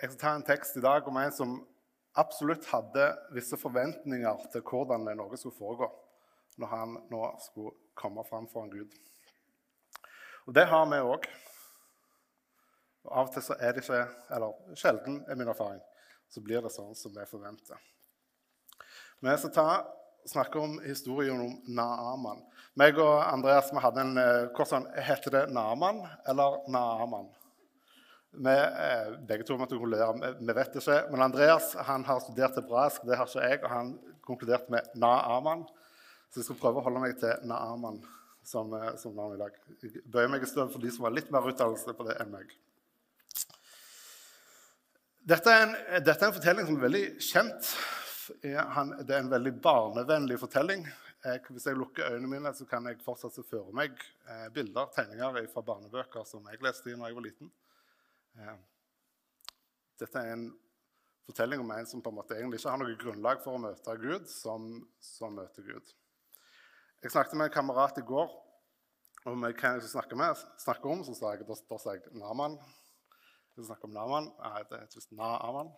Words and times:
Jeg 0.00 0.14
skal 0.14 0.20
ta 0.20 0.30
en 0.32 0.44
tekst 0.48 0.78
i 0.78 0.80
dag 0.80 1.08
om 1.08 1.16
en 1.20 1.32
som 1.36 1.50
absolutt 2.16 2.64
hadde 2.70 3.04
visse 3.36 3.56
forventninger 3.60 4.46
til 4.48 4.62
hvordan 4.64 5.02
noe 5.12 5.36
skulle 5.36 5.58
foregå 5.58 5.88
når 6.60 6.70
han 6.70 6.94
nå 7.12 7.20
skulle 7.44 7.74
komme 8.00 8.24
fram 8.24 8.46
foran 8.48 8.70
Gud. 8.72 8.94
Og 10.48 10.54
det 10.56 10.64
har 10.70 10.86
vi 10.88 11.02
òg. 11.04 11.26
Av 13.10 13.28
og 13.28 13.34
til 13.34 13.44
så 13.44 13.58
er 13.60 13.76
det 13.76 13.82
ikke, 13.84 14.00
eller 14.32 14.76
sjelden 14.80 15.18
er 15.28 15.36
min 15.36 15.52
erfaring, 15.52 15.82
så 16.32 16.40
blir 16.44 16.64
det 16.64 16.72
sånn 16.72 16.96
som 16.96 17.12
vi 17.12 17.26
forventer. 17.28 17.76
Vi 19.20 19.36
skal 19.42 19.52
ta, 19.52 19.66
snakke 20.32 20.64
om 20.64 20.78
historien 20.84 21.44
om 21.44 21.58
Naaman. 21.76 22.40
Meg 22.80 22.96
og 23.00 23.18
Andreas 23.26 23.68
vi 23.72 23.84
hadde 23.84 24.06
en 24.06 24.16
hvordan, 24.56 24.88
eh, 24.94 25.04
Heter 25.12 25.36
det 25.36 25.44
Naaman 25.52 26.06
eller 26.28 26.64
Naaman? 26.72 27.28
Vi, 28.30 28.50
eh, 28.50 29.18
begge 29.26 29.44
to 29.44 29.56
måtte 29.58 29.74
konkludere. 29.74 30.34
Vi 30.38 30.52
vet 30.52 30.76
ikke. 30.78 31.00
Men 31.10 31.26
Andreas 31.26 31.74
han 31.74 32.04
har 32.04 32.20
studert 32.22 32.56
hebraisk, 32.60 33.02
det 33.06 33.18
har 33.18 33.26
ikke 33.26 33.48
jeg, 33.48 33.62
og 33.64 33.70
han 33.70 33.92
konkluderte 34.22 34.70
med 34.70 34.86
Naaman. 34.94 35.66
Så 36.30 36.40
jeg 36.40 36.46
skal 36.46 36.60
prøve 36.60 36.78
å 36.78 36.86
holde 36.86 37.02
meg 37.02 37.18
til 37.18 37.34
Naaman 37.50 37.98
som, 38.46 38.72
eh, 38.74 38.96
som 38.96 39.16
navn 39.16 39.34
i 39.34 39.38
dag. 39.38 39.56
Jeg 39.82 40.02
bøyer 40.06 40.30
meg 40.30 40.42
i 40.42 40.46
stedet 40.46 40.70
for 40.72 40.78
de 40.78 40.90
som 40.90 41.04
har 41.04 41.14
litt 41.16 41.30
mer 41.30 41.48
utdannelse 41.50 41.96
på 41.96 42.06
det 42.06 42.20
enn 42.22 42.30
meg. 42.30 42.54
Dette 45.30 45.50
er, 45.52 45.66
en, 45.66 45.74
dette 46.02 46.24
er 46.24 46.30
en 46.30 46.34
fortelling 46.34 46.66
som 46.66 46.78
er 46.78 46.86
veldig 46.86 47.04
kjent. 47.20 47.74
Det 48.40 48.54
er 48.54 49.18
en 49.18 49.30
veldig 49.30 49.52
barnevennlig 49.62 50.38
fortelling. 50.40 50.86
Hvis 51.20 51.66
jeg 51.68 51.76
lukker 51.76 52.14
øynene 52.14 52.30
mine, 52.30 52.52
så 52.56 52.64
kan 52.64 52.86
jeg 52.88 53.02
fortsatt 53.04 53.34
se 53.36 53.44
for 53.44 53.74
meg 53.76 53.92
eh, 54.30 54.46
bilder, 54.54 54.88
tegninger 54.94 55.42
fra 55.52 55.62
barnebøker 55.66 56.24
som 56.24 56.46
jeg 56.48 56.62
leste 56.64 56.88
i 56.88 56.96
da 56.96 57.10
jeg 57.10 57.18
var 57.18 57.26
liten. 57.26 57.50
Eh, 58.38 58.58
dette 60.00 60.20
er 60.20 60.34
en 60.34 60.46
fortelling 61.26 61.62
om 61.62 61.72
en 61.74 61.86
som 61.86 62.02
på 62.02 62.12
en 62.12 62.18
måte 62.18 62.36
egentlig 62.36 62.60
ikke 62.60 62.74
har 62.74 62.80
noe 62.82 62.98
grunnlag 63.00 63.42
for 63.44 63.56
å 63.56 63.62
møte 63.62 63.96
Gud, 64.02 64.28
som, 64.30 64.70
som 65.02 65.34
møter 65.38 65.66
Gud. 65.66 65.92
Jeg 67.00 67.14
snakket 67.14 67.38
med 67.38 67.48
en 67.48 67.54
kamerat 67.54 67.98
i 68.00 68.06
går 68.06 68.32
om 69.28 69.44
hva 69.44 69.50
jeg 69.52 69.82
skulle 69.84 69.92
snakke, 69.92 70.88
om. 70.88 71.04
Så 71.04 71.14
sa 71.16 71.34
jeg, 71.34 71.46
da, 71.48 71.56
da 71.70 71.78
sa 71.80 71.94
jeg 71.96 72.12
Naman. 72.16 72.56
Jeg 73.56 73.68
snakke 73.68 73.88
om 73.88 73.94
Naman. 73.96 74.30
Nei, 74.40 74.64
det 74.68 74.82
heter 74.82 75.00
visst 75.00 75.14
Naaman. 75.16 75.72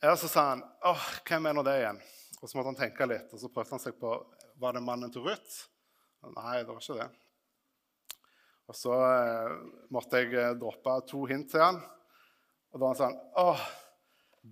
Og 0.00 0.16
så 0.16 0.28
sa 0.32 0.46
han 0.54 0.62
åh, 0.88 1.08
hvem 1.28 1.48
er 1.48 1.56
nå 1.56 1.64
det 1.66 1.76
igjen? 1.82 1.98
Og 2.40 2.48
så 2.48 2.56
måtte 2.56 2.70
han 2.72 2.78
tenke 2.78 3.08
litt, 3.08 3.32
og 3.36 3.40
så 3.42 3.50
prøvde 3.52 3.76
han 3.76 3.82
seg 3.82 3.98
på 4.00 4.14
var 4.60 4.76
det 4.76 4.80
mannen 4.84 5.12
til 5.12 5.24
Ruth. 5.26 5.66
Nei, 6.24 6.60
det 6.62 6.70
var 6.70 6.80
ikke 6.80 6.96
det. 7.00 7.08
Og 8.70 8.76
så 8.78 8.94
eh, 8.94 9.54
måtte 9.90 10.22
jeg 10.22 10.34
eh, 10.38 10.52
droppe 10.58 10.94
to 11.10 11.24
hint 11.26 11.50
til 11.50 11.62
han. 11.64 11.80
Og 12.70 12.76
da 12.78 12.84
var 12.84 12.92
han 12.92 13.00
sånn 13.00 13.16
Åh, 13.42 13.64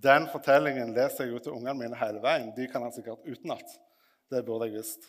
den 0.05 0.27
fortellingen 0.33 0.91
leser 0.93 1.25
jeg 1.25 1.37
jo 1.37 1.43
til 1.45 1.55
ungene 1.55 1.77
mine 1.79 1.99
hele 2.01 2.19
veien. 2.23 2.51
De 2.57 2.67
kan 2.69 2.83
han 2.83 2.93
sikkert 2.93 3.23
utenat. 3.23 3.77
Det 4.29 4.43
burde 4.45 4.67
jeg 4.67 4.81
visst. 4.81 5.07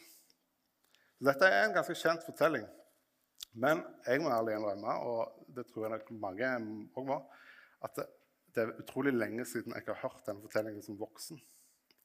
Dette 1.20 1.48
er 1.50 1.66
en 1.66 1.75
ganske 1.75 1.97
kjent 1.98 2.22
fortelling. 2.25 2.64
Men 3.53 3.83
jeg 4.06 4.22
må 4.22 4.31
ærlig 4.31 4.55
innrømme, 4.56 4.94
og 5.11 5.47
det 5.50 5.66
tror 5.69 5.88
jeg 5.88 5.97
nok 5.97 6.11
mange 6.22 6.50
òg 6.94 7.06
må, 7.08 7.19
at 7.83 7.98
det, 7.98 8.06
er 8.62 8.77
utrolig 8.78 9.12
lenge 9.16 9.44
siden 9.48 9.75
jeg 9.75 9.88
har 9.88 9.98
hørt 10.05 10.22
denne 10.28 10.44
fortellingen 10.44 10.84
som 10.86 10.98
voksen. 11.00 11.41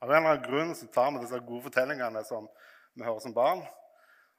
Av 0.02 0.10
en 0.10 0.18
eller 0.18 0.34
annen 0.34 0.46
grunn 0.48 0.74
så 0.78 0.90
tar 0.94 1.14
vi 1.14 1.22
disse 1.22 1.40
gode 1.46 1.68
fortellingene 1.68 2.26
som 2.26 2.50
vi 2.96 3.06
hører 3.06 3.22
som 3.22 3.36
barn, 3.36 3.62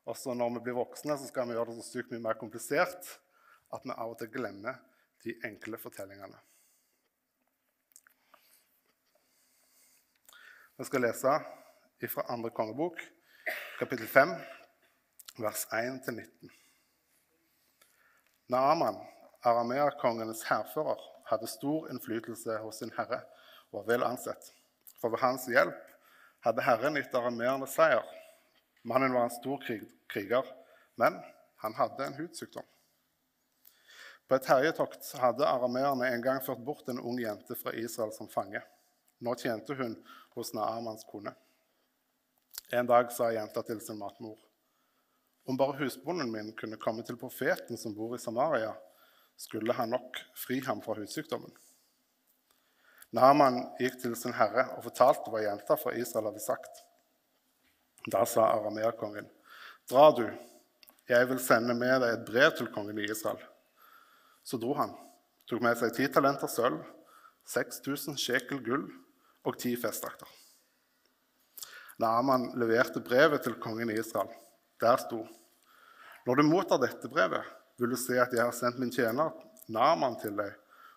og 0.06 0.16
så 0.16 0.34
når 0.34 0.56
vi 0.56 0.66
blir 0.68 0.78
voksne, 0.78 1.16
så 1.18 1.26
skal 1.28 1.48
vi 1.48 1.56
gjøre 1.56 1.72
det 1.72 1.80
så 1.82 1.88
sykt 1.96 2.12
mye 2.12 2.22
mer 2.22 2.38
komplisert 2.38 3.08
at 3.74 3.82
vi 3.84 3.94
av 3.94 4.12
og 4.12 4.18
til 4.20 4.30
glemmer 4.30 4.78
de 5.26 5.34
enkle 5.46 5.78
fortellingene. 5.82 6.38
Vi 10.76 10.84
skal 10.86 11.02
lese 11.02 11.32
fra 12.12 12.26
andre 12.30 12.52
kongebok, 12.54 13.00
kapittel 13.80 14.06
5, 14.06 14.34
vers 15.40 15.64
1-19. 15.74 16.52
Naaman, 18.52 19.00
arameakongenes 19.42 20.44
hærfører, 20.46 21.00
hadde 21.26 21.48
stor 21.50 21.88
innflytelse 21.90 22.58
hos 22.62 22.78
sin 22.78 22.92
herre 22.94 23.24
og 23.72 23.80
var 23.80 23.88
vel 23.88 24.04
ansett. 24.06 24.52
For 25.00 25.10
ved 25.10 25.24
hans 25.24 25.48
hjelp 25.50 25.80
hadde 26.46 26.62
Herren 26.62 26.94
gitt 27.00 27.14
arameerne 27.16 27.66
seier. 27.66 28.04
Mannen 28.86 29.12
var 29.12 29.26
en 29.26 29.34
stor 29.34 29.62
kriger, 30.06 30.46
men 30.94 31.18
han 31.56 31.74
hadde 31.74 32.06
en 32.06 32.14
hudsykdom. 32.14 32.62
På 34.28 34.38
et 34.38 34.46
herjetokt 34.46 35.08
hadde 35.18 35.46
arameerne 35.46 36.06
en 36.14 36.22
gang 36.22 36.38
ført 36.42 36.62
bort 36.62 36.86
en 36.90 37.02
ung 37.02 37.18
jente 37.18 37.56
fra 37.58 37.74
Israel 37.74 38.12
som 38.14 38.30
fange. 38.30 38.62
Nå 39.18 39.34
tjente 39.42 39.74
hun 39.74 39.98
hos 40.36 40.54
Naamans 40.54 41.02
kone. 41.10 41.34
En 42.70 42.86
dag 42.86 43.10
sa 43.14 43.32
jenta 43.34 43.66
til 43.66 43.82
sin 43.82 43.98
matmor.: 43.98 44.38
Om 45.50 45.58
bare 45.58 45.78
husbonden 45.82 46.30
min 46.30 46.54
kunne 46.54 46.78
komme 46.78 47.02
til 47.02 47.18
profeten 47.18 47.78
som 47.78 47.94
bor 47.94 48.14
i 48.14 48.22
Samaria, 48.22 48.74
skulle 49.36 49.74
han 49.74 49.94
nok 49.98 50.22
fri 50.46 50.62
ham 50.62 50.82
fra 50.82 50.94
hudsykdommen. 50.94 51.50
Naaman 53.10 53.64
gikk 53.82 53.98
til 54.02 54.14
sin 54.18 54.34
herre 54.34 54.68
og 54.76 54.86
fortalte 54.86 55.30
hva 55.30 55.42
jenta 55.42 55.74
fra 55.74 55.98
Israel 55.98 56.30
hadde 56.30 56.46
sagt. 56.46 56.85
Da 58.06 58.24
sa 58.26 58.52
arameerkongen, 58.54 59.26
'Dra 59.90 60.10
du, 60.14 60.26
jeg 61.08 61.28
vil 61.28 61.40
sende 61.42 61.74
med 61.74 62.00
deg 62.02 62.12
et 62.12 62.26
brev 62.26 62.52
til 62.54 62.70
kongen 62.74 62.98
i 62.98 63.10
Israel.' 63.10 63.42
Så 64.46 64.58
dro 64.62 64.74
han, 64.78 64.92
tok 65.50 65.62
med 65.62 65.78
seg 65.78 65.94
ti 65.94 66.06
talenter 66.06 66.50
sølv, 66.50 66.78
6000 67.50 68.18
shekel 68.18 68.62
gull 68.62 68.86
og 69.46 69.58
ti 69.58 69.74
festdrakter. 69.78 70.28
Naaman 72.02 72.52
leverte 72.60 73.00
brevet 73.00 73.42
til 73.42 73.56
kongen 73.62 73.90
i 73.90 73.98
Israel. 73.98 74.30
Der 74.80 74.96
sto 75.00 75.26
Når 76.26 76.34
du 76.34 76.42
mottar 76.42 76.78
dette 76.82 77.08
brevet, 77.08 77.44
vil 77.78 77.90
du 77.90 77.96
se 77.96 78.18
at 78.18 78.32
jeg 78.34 78.42
har 78.42 78.54
sendt 78.54 78.78
min 78.78 78.90
tjener 78.90 79.30
Naaman 79.68 80.18
til 80.18 80.34
deg, 80.36 80.52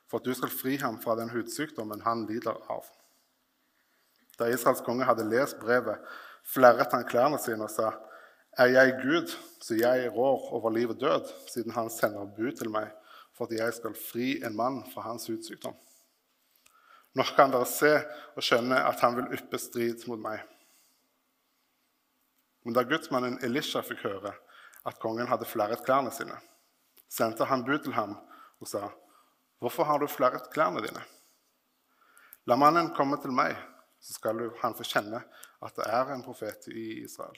for 0.10 0.18
at 0.18 0.26
du 0.26 0.34
skal 0.34 0.50
fri 0.50 0.78
ham 0.82 0.98
fra 1.02 1.16
den 1.16 1.30
hudsykdommen 1.30 2.02
han 2.02 2.26
lider 2.26 2.58
av. 2.70 2.86
Da 4.40 4.50
Israels 4.50 4.82
konge 4.82 5.06
hadde 5.06 5.28
lest 5.30 5.60
brevet, 5.62 6.02
flerret 6.54 6.94
han 6.94 7.06
klærne 7.08 7.40
sine 7.42 7.64
og 7.64 7.72
sa, 7.72 7.92
'Er 8.58 8.66
jeg 8.66 9.00
Gud, 9.04 9.36
så 9.62 9.76
jeg 9.76 10.12
rår 10.12 10.54
over 10.54 10.70
liv 10.70 10.90
og 10.90 11.00
død,' 11.00 11.34
siden 11.54 11.72
han 11.72 11.90
sender 11.90 12.26
bud 12.26 12.58
til 12.58 12.70
meg 12.70 12.92
for 13.38 13.46
at 13.46 13.52
jeg 13.52 13.74
skal 13.74 13.96
fri 13.96 14.42
en 14.44 14.56
mann 14.56 14.84
fra 14.94 15.02
hans 15.02 15.28
hudsykdom. 15.28 15.76
Nå 17.16 17.24
kan 17.36 17.52
dere 17.52 17.66
se 17.66 17.94
og 18.36 18.44
skjønne 18.44 18.76
at 18.76 19.00
han 19.00 19.16
vil 19.16 19.32
yppe 19.38 19.58
strid 19.58 20.04
mot 20.08 20.20
meg. 20.20 20.42
Men 22.66 22.76
da 22.76 22.84
gudsmannen 22.84 23.40
Elisha 23.44 23.82
fikk 23.82 24.04
høre 24.04 24.34
at 24.86 25.00
kongen 25.00 25.28
hadde 25.28 25.48
flerret 25.48 25.86
klærne 25.86 26.12
sine, 26.12 26.36
sendte 27.10 27.48
han 27.48 27.64
bud 27.64 27.80
til 27.84 27.94
ham 27.94 28.18
og 28.60 28.68
sa, 28.68 28.90
'Hvorfor 29.60 29.84
har 29.84 30.00
du 30.00 30.08
flerret 30.08 30.52
klærne 30.52 30.82
dine?' 30.82 31.06
La 32.46 32.56
mannen 32.56 32.94
komme 32.96 33.18
til 33.22 33.32
meg, 33.32 33.56
så 34.00 34.14
skal 34.14 34.42
han 34.62 34.76
få 34.76 34.86
kjenne 34.88 35.22
at 35.60 35.76
det 35.76 35.88
er 35.92 36.14
en 36.14 36.24
profet 36.24 36.70
i 36.72 37.04
Israel. 37.04 37.38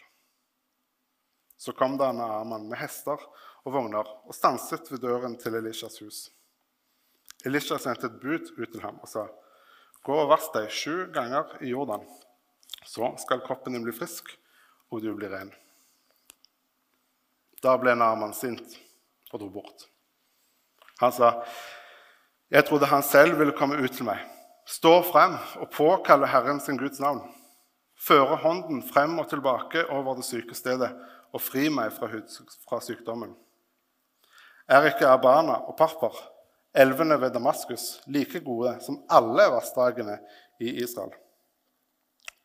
Så 1.57 1.73
kom 1.77 1.97
da 1.97 2.11
Naaman 2.13 2.67
med 2.69 2.79
hester 2.81 3.21
og 3.65 3.73
vogner 3.73 4.07
og 4.25 4.33
stanset 4.33 4.87
ved 4.91 5.03
døren 5.03 5.37
til 5.37 5.57
Elishas 5.59 5.99
hus. 6.01 6.21
Elisha 7.45 7.77
sendte 7.81 8.09
et 8.09 8.19
bud 8.21 8.53
ut 8.57 8.69
til 8.71 8.81
ham 8.81 8.99
og 9.01 9.09
sa, 9.09 9.27
'Gå 10.01 10.13
og 10.17 10.29
vask 10.29 10.53
deg 10.53 10.69
sju 10.69 11.11
ganger 11.13 11.57
i 11.61 11.69
Jordan, 11.69 12.05
så 12.85 13.15
skal 13.17 13.41
kroppen 13.45 13.73
din 13.73 13.83
bli 13.83 13.93
frisk, 13.93 14.25
og 14.89 15.01
du 15.01 15.13
blir 15.15 15.29
ren.' 15.29 15.53
Da 17.61 17.77
ble 17.77 17.95
Naaman 17.95 18.33
sint 18.33 18.77
og 19.31 19.39
dro 19.39 19.49
bort. 19.49 19.87
Han 20.99 21.11
sa, 21.11 21.45
'Jeg 22.49 22.65
trodde 22.65 22.85
han 22.85 23.03
selv 23.03 23.37
ville 23.37 23.57
komme 23.57 23.77
ut 23.77 23.91
til 23.91 24.05
meg.' 24.05 24.40
Stå 24.71 25.01
frem 25.03 25.33
og 25.59 25.71
påkalle 25.73 26.29
Herren 26.31 26.61
sin 26.63 26.77
Guds 26.79 27.01
navn. 27.03 27.25
Føre 27.99 28.37
hånden 28.39 28.79
frem 28.87 29.17
og 29.19 29.27
tilbake 29.29 29.83
over 29.91 30.15
det 30.15 30.23
syke 30.25 30.55
stedet 30.55 30.89
og 31.31 31.43
fri 31.43 31.67
meg 31.73 31.91
fra, 31.95 32.07
fra 32.63 32.79
sykdommen. 32.83 33.33
Er 34.71 34.87
ikke 34.87 35.09
Abana 35.11 35.57
og 35.67 35.75
Parpar, 35.79 36.15
elvene 36.71 37.19
ved 37.19 37.35
Damaskus, 37.35 37.99
like 38.07 38.39
gode 38.45 38.77
som 38.85 39.01
alle 39.11 39.49
vassdragene 39.51 40.21
i 40.63 40.77
Israel? 40.85 41.11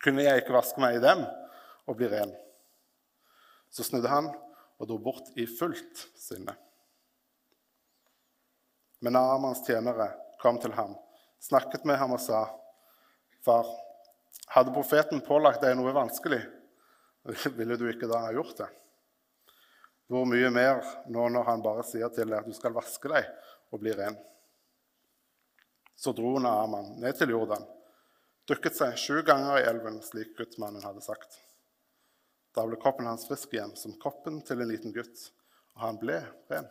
Kunne 0.03 0.27
jeg 0.27 0.43
ikke 0.43 0.57
vaske 0.57 0.83
meg 0.83 0.99
i 0.99 1.05
dem 1.05 1.23
og 1.87 1.95
bli 2.01 2.11
ren? 2.11 2.35
Så 3.71 3.87
snudde 3.87 4.11
han 4.11 4.33
og 4.81 4.91
dro 4.91 4.99
bort 4.99 5.31
i 5.39 5.47
fullt 5.47 6.09
sinne. 6.19 6.59
Men 8.99 9.23
Amans 9.23 9.63
tjenere 9.63 10.11
kom 10.43 10.59
til 10.59 10.75
ham 10.75 10.97
snakket 11.43 11.85
med 11.85 11.99
ham 12.01 12.15
og 12.17 12.21
sa, 12.21 12.47
'Far, 13.45 13.67
hadde 14.55 14.75
profeten 14.75 15.21
pålagt 15.21 15.63
deg 15.63 15.77
noe 15.77 15.95
vanskelig, 15.95 16.43
ville 17.59 17.77
du 17.77 17.89
ikke 17.91 18.11
da 18.11 18.27
ha 18.27 18.33
gjort 18.35 18.57
det?' 18.63 18.73
Hvor 20.07 20.27
mye 20.31 20.51
mer 20.55 20.85
nå 21.11 21.25
når 21.35 21.49
han 21.49 21.63
bare 21.65 21.83
sier 21.83 22.11
til 22.15 22.31
deg 22.31 22.39
at 22.39 22.47
du 22.47 22.55
skal 22.55 22.75
vaske 22.75 23.11
deg 23.11 23.27
og 23.75 23.81
bli 23.83 23.95
ren? 23.99 24.15
Så 25.99 26.13
dro 26.15 26.37
Naaman 26.39 26.93
ned 27.03 27.17
til 27.19 27.33
Jordan, 27.35 27.65
dukket 28.47 28.77
seg 28.79 28.95
sju 29.01 29.23
ganger 29.27 29.59
i 29.59 29.67
elven, 29.67 29.99
slik 30.05 30.37
guttmannen 30.39 30.85
hadde 30.87 31.03
sagt. 31.03 31.41
Da 32.55 32.63
ble 32.69 32.79
kroppen 32.81 33.09
hans 33.09 33.27
frisk 33.29 33.53
igjen, 33.57 33.75
som 33.77 33.97
kroppen 34.01 34.39
til 34.47 34.63
en 34.63 34.71
liten 34.71 34.95
gutt, 34.95 35.27
og 35.75 35.83
han 35.83 35.99
ble 36.01 36.21
ren. 36.53 36.69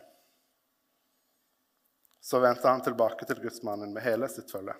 Så 2.26 2.38
vendte 2.42 2.68
han 2.68 2.82
tilbake 2.82 3.22
til 3.28 3.38
gudsmannen 3.38 3.92
med 3.94 4.02
hele 4.02 4.26
sitt 4.26 4.50
følge. 4.50 4.74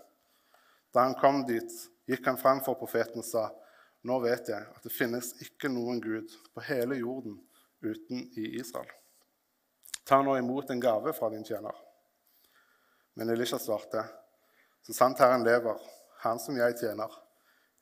Da 0.91 1.05
han 1.07 1.15
kom 1.15 1.45
dit, 1.47 1.71
gikk 2.11 2.27
han 2.27 2.41
fram 2.41 2.59
for 2.67 2.75
profeten 2.75 3.23
og 3.23 3.29
sa, 3.29 3.45
Nå 4.07 4.17
vet 4.23 4.51
jeg 4.51 4.67
at 4.67 4.83
det 4.83 4.91
finnes 4.95 5.29
ikke 5.43 5.71
noen 5.71 6.01
gud 6.03 6.35
på 6.55 6.65
hele 6.67 6.99
jorden 6.99 7.37
uten 7.87 8.25
i 8.39 8.49
Israel. 8.59 8.91
Ta 10.07 10.19
nå 10.23 10.35
imot 10.39 10.71
en 10.75 10.83
gave 10.83 11.15
fra 11.15 11.31
din 11.31 11.47
tjener. 11.47 11.75
Men 13.15 13.31
Elisha 13.31 13.59
svarte, 13.63 14.05
Så 14.83 14.93
sant 14.93 15.23
Herren 15.23 15.47
lever, 15.47 15.79
Han 16.27 16.39
som 16.43 16.59
jeg 16.59 16.79
tjener, 16.79 17.11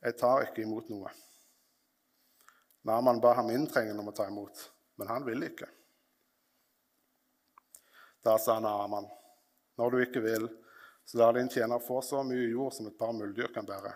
jeg 0.01 0.17
tar 0.21 0.45
ikke 0.45 0.61
imot 0.61 0.93
noe. 0.93 1.09
Naman 2.85 3.17
ba 3.21 3.33
ham 3.33 3.49
inntrengende 3.49 4.05
om 4.05 4.13
å 4.13 4.13
ta 4.13 4.27
imot, 4.29 4.69
men 5.01 5.09
han 5.09 5.25
ville 5.25 5.49
ikke. 5.49 5.69
Da 8.21 8.37
sa 8.37 8.59
Naaman, 8.59 9.09
når 9.79 9.91
du 9.91 10.01
ikke 10.03 10.23
vil, 10.23 10.47
så 11.05 11.19
la 11.19 11.31
din 11.35 11.49
tjener 11.51 11.83
få 11.83 12.01
så 12.01 12.23
mye 12.25 12.49
jord 12.49 12.73
som 12.73 12.87
et 12.89 12.97
par 12.97 13.13
muldyr 13.13 13.51
kan 13.53 13.67
bære. 13.67 13.93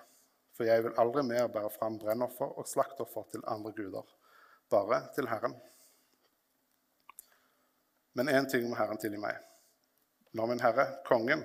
For 0.54 0.68
jeg 0.68 0.84
vil 0.86 0.98
aldri 1.00 1.24
mer 1.26 1.48
bære 1.52 1.72
fram 1.74 1.98
brennoffer 2.02 2.58
og 2.60 2.68
slaktoffer 2.68 3.30
til 3.32 3.46
andre 3.48 3.72
guder, 3.78 4.06
bare 4.70 5.06
til 5.16 5.30
Herren. 5.32 5.56
Men 8.14 8.30
én 8.30 8.50
ting 8.52 8.68
må 8.70 8.76
Herren 8.76 9.00
tilgi 9.00 9.22
meg. 9.22 9.38
Når 10.36 10.52
min 10.52 10.62
herre, 10.62 10.86
kongen, 11.08 11.42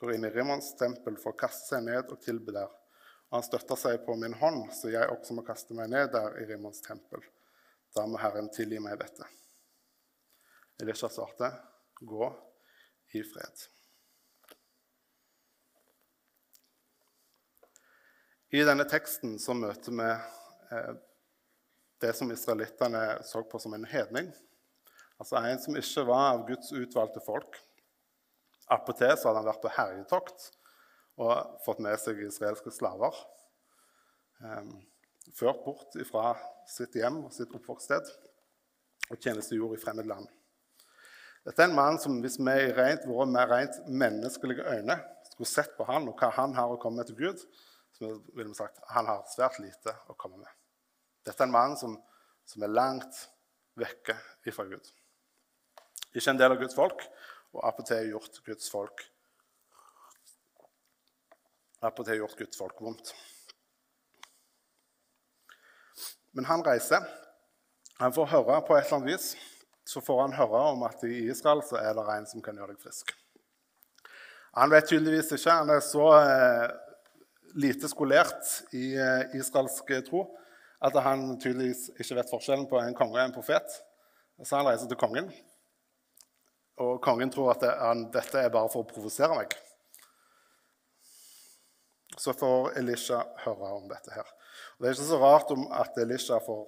går 0.00 0.14
inn 0.14 0.26
i 0.26 0.32
Rimons 0.34 0.74
tempel 0.76 1.16
for 1.20 1.32
å 1.32 1.38
kaste 1.38 1.70
seg 1.70 1.86
ned 1.86 2.10
og 2.10 2.20
tilbe 2.22 2.52
der, 2.52 2.68
og 3.28 3.38
han 3.38 3.46
støtter 3.46 3.78
seg 3.78 4.02
på 4.04 4.16
min 4.18 4.36
hånd, 4.40 4.66
så 4.74 4.90
jeg 4.92 5.08
også 5.12 5.36
må 5.36 5.44
kaste 5.46 5.76
meg 5.76 5.90
ned 5.92 6.10
der 6.12 6.36
i 6.42 6.46
Rimons 6.48 6.82
tempel, 6.84 7.22
da 7.96 8.04
må 8.08 8.20
Herren 8.20 8.50
tilgi 8.52 8.80
meg 8.82 8.98
dette. 9.00 9.26
Elisha 10.82 11.08
svarte, 11.12 11.50
gå 12.02 12.28
i 13.16 13.22
fred. 13.24 13.68
I 18.50 18.64
denne 18.64 18.84
teksten 18.88 19.36
så 19.40 19.52
møter 19.56 19.92
vi 19.92 20.08
eh, 20.08 20.92
det 22.00 22.12
som 22.16 22.30
israelittene 22.32 23.18
så 23.28 23.42
på 23.44 23.60
som 23.60 23.74
en 23.76 23.84
hedning. 23.88 24.30
Altså 25.20 25.40
en 25.40 25.60
som 25.60 25.76
ikke 25.76 26.06
var 26.08 26.30
av 26.30 26.46
Guds 26.48 26.70
utvalgte 26.72 27.20
folk. 27.24 27.58
Attpåtil 28.72 29.16
hadde 29.16 29.36
han 29.40 29.48
vært 29.48 29.64
på 29.64 29.74
herjetokt 29.76 30.48
og 31.18 31.60
fått 31.64 31.82
med 31.84 31.98
seg 32.00 32.22
israelske 32.24 32.72
slaver. 32.72 33.20
Eh, 34.40 34.72
ført 35.36 35.60
bort 35.66 36.00
fra 36.08 36.32
sitt 36.70 36.96
hjem 36.96 37.24
og 37.26 37.34
sitt 37.36 37.52
oppvokststed 37.52 38.08
og 39.08 39.20
tjenestegjorde 39.20 39.76
i 39.76 39.82
fremmed 39.82 40.08
land. 40.08 40.37
Dette 41.48 41.64
er 41.64 41.70
en 41.70 41.76
mann 41.78 41.96
som 42.00 42.18
hvis 42.20 42.36
vi 42.36 42.54
i 42.60 42.72
rent, 42.76 43.06
våre 43.08 43.24
med 43.30 43.48
rent 43.48 43.80
menneskelige 43.88 44.66
øyne 44.68 44.98
skulle 45.30 45.48
sett 45.48 45.72
på 45.78 45.86
han 45.88 46.10
og 46.10 46.20
hva 46.20 46.28
han 46.36 46.52
har 46.58 46.74
å 46.74 46.76
komme 46.82 47.00
med 47.00 47.08
til 47.08 47.16
Gud, 47.16 47.44
så 47.96 48.10
ville 48.36 48.50
vi 48.50 48.58
sagt 48.58 48.82
han 48.92 49.08
har 49.08 49.24
svært 49.32 49.56
lite 49.62 49.94
å 50.12 50.16
komme 50.18 50.42
med. 50.42 50.50
Dette 51.24 51.40
er 51.40 51.48
en 51.48 51.54
mann 51.54 51.76
som, 51.80 51.96
som 52.44 52.64
er 52.66 52.74
langt 52.74 53.24
vekke 53.80 54.18
fra 54.52 54.68
Gud. 54.68 54.92
Ikke 56.12 56.34
en 56.34 56.40
del 56.40 56.52
av 56.52 56.60
Guds 56.60 56.76
folk, 56.76 57.04
og 57.56 57.64
appåtil 57.64 58.12
gjort 58.12 58.42
Guds 58.44 58.68
folk 58.68 59.08
appåtil 61.80 62.22
gjort 62.22 62.38
Guds 62.38 62.58
folk 62.58 62.80
vondt. 62.82 63.12
Men 66.32 66.48
han 66.50 66.64
reiser. 66.66 67.04
Han 67.98 68.14
får 68.14 68.32
høre 68.32 68.58
på 68.66 68.76
et 68.76 68.84
eller 68.84 68.98
annet 68.98 69.14
vis 69.14 69.32
så 69.88 70.00
får 70.04 70.20
han 70.20 70.36
høre 70.36 70.60
om 70.74 70.82
at 70.84 71.00
i 71.08 71.22
Israel 71.30 71.62
så 71.64 71.78
er 71.80 71.94
det 71.96 72.04
en 72.12 72.26
som 72.28 72.44
kan 72.44 72.56
gjøre 72.58 72.74
deg 72.74 72.82
frisk. 72.82 73.14
Han 74.58 74.72
vet 74.72 74.88
tydeligvis 74.90 75.30
ikke. 75.32 75.54
Han 75.62 75.70
er 75.72 75.80
så 75.84 76.08
eh, 76.18 76.66
lite 77.56 77.88
skolert 77.88 78.50
i 78.76 78.90
eh, 79.00 79.36
israelsk 79.38 79.88
tro 80.08 80.26
at 80.84 80.94
han 81.02 81.38
tydeligvis 81.40 81.88
ikke 81.96 82.18
vet 82.18 82.30
forskjellen 82.30 82.66
på 82.70 82.78
en 82.82 82.96
konge 82.98 83.16
og 83.16 83.22
en 83.24 83.34
profet. 83.34 83.78
Så 84.44 84.58
han 84.58 84.68
reiser 84.68 84.90
til 84.90 84.98
kongen, 85.00 85.30
og 86.78 87.00
kongen 87.02 87.32
tror 87.34 87.54
at 87.56 87.64
det, 87.64 87.72
han, 87.80 88.04
dette 88.14 88.38
er 88.38 88.52
bare 88.54 88.70
for 88.70 88.84
å 88.84 88.90
provosere 88.90 89.34
meg. 89.34 89.56
Så 92.18 92.34
får 92.36 92.76
Elisha 92.78 93.22
høre 93.42 93.72
om 93.80 93.88
dette 93.90 94.14
her. 94.14 94.28
Og 94.76 94.84
Det 94.84 94.90
er 94.92 94.94
ikke 94.94 95.08
så 95.08 95.22
rart 95.22 95.50
om 95.54 95.64
at 95.74 95.98
Elisha 95.98 96.38
får, 96.44 96.62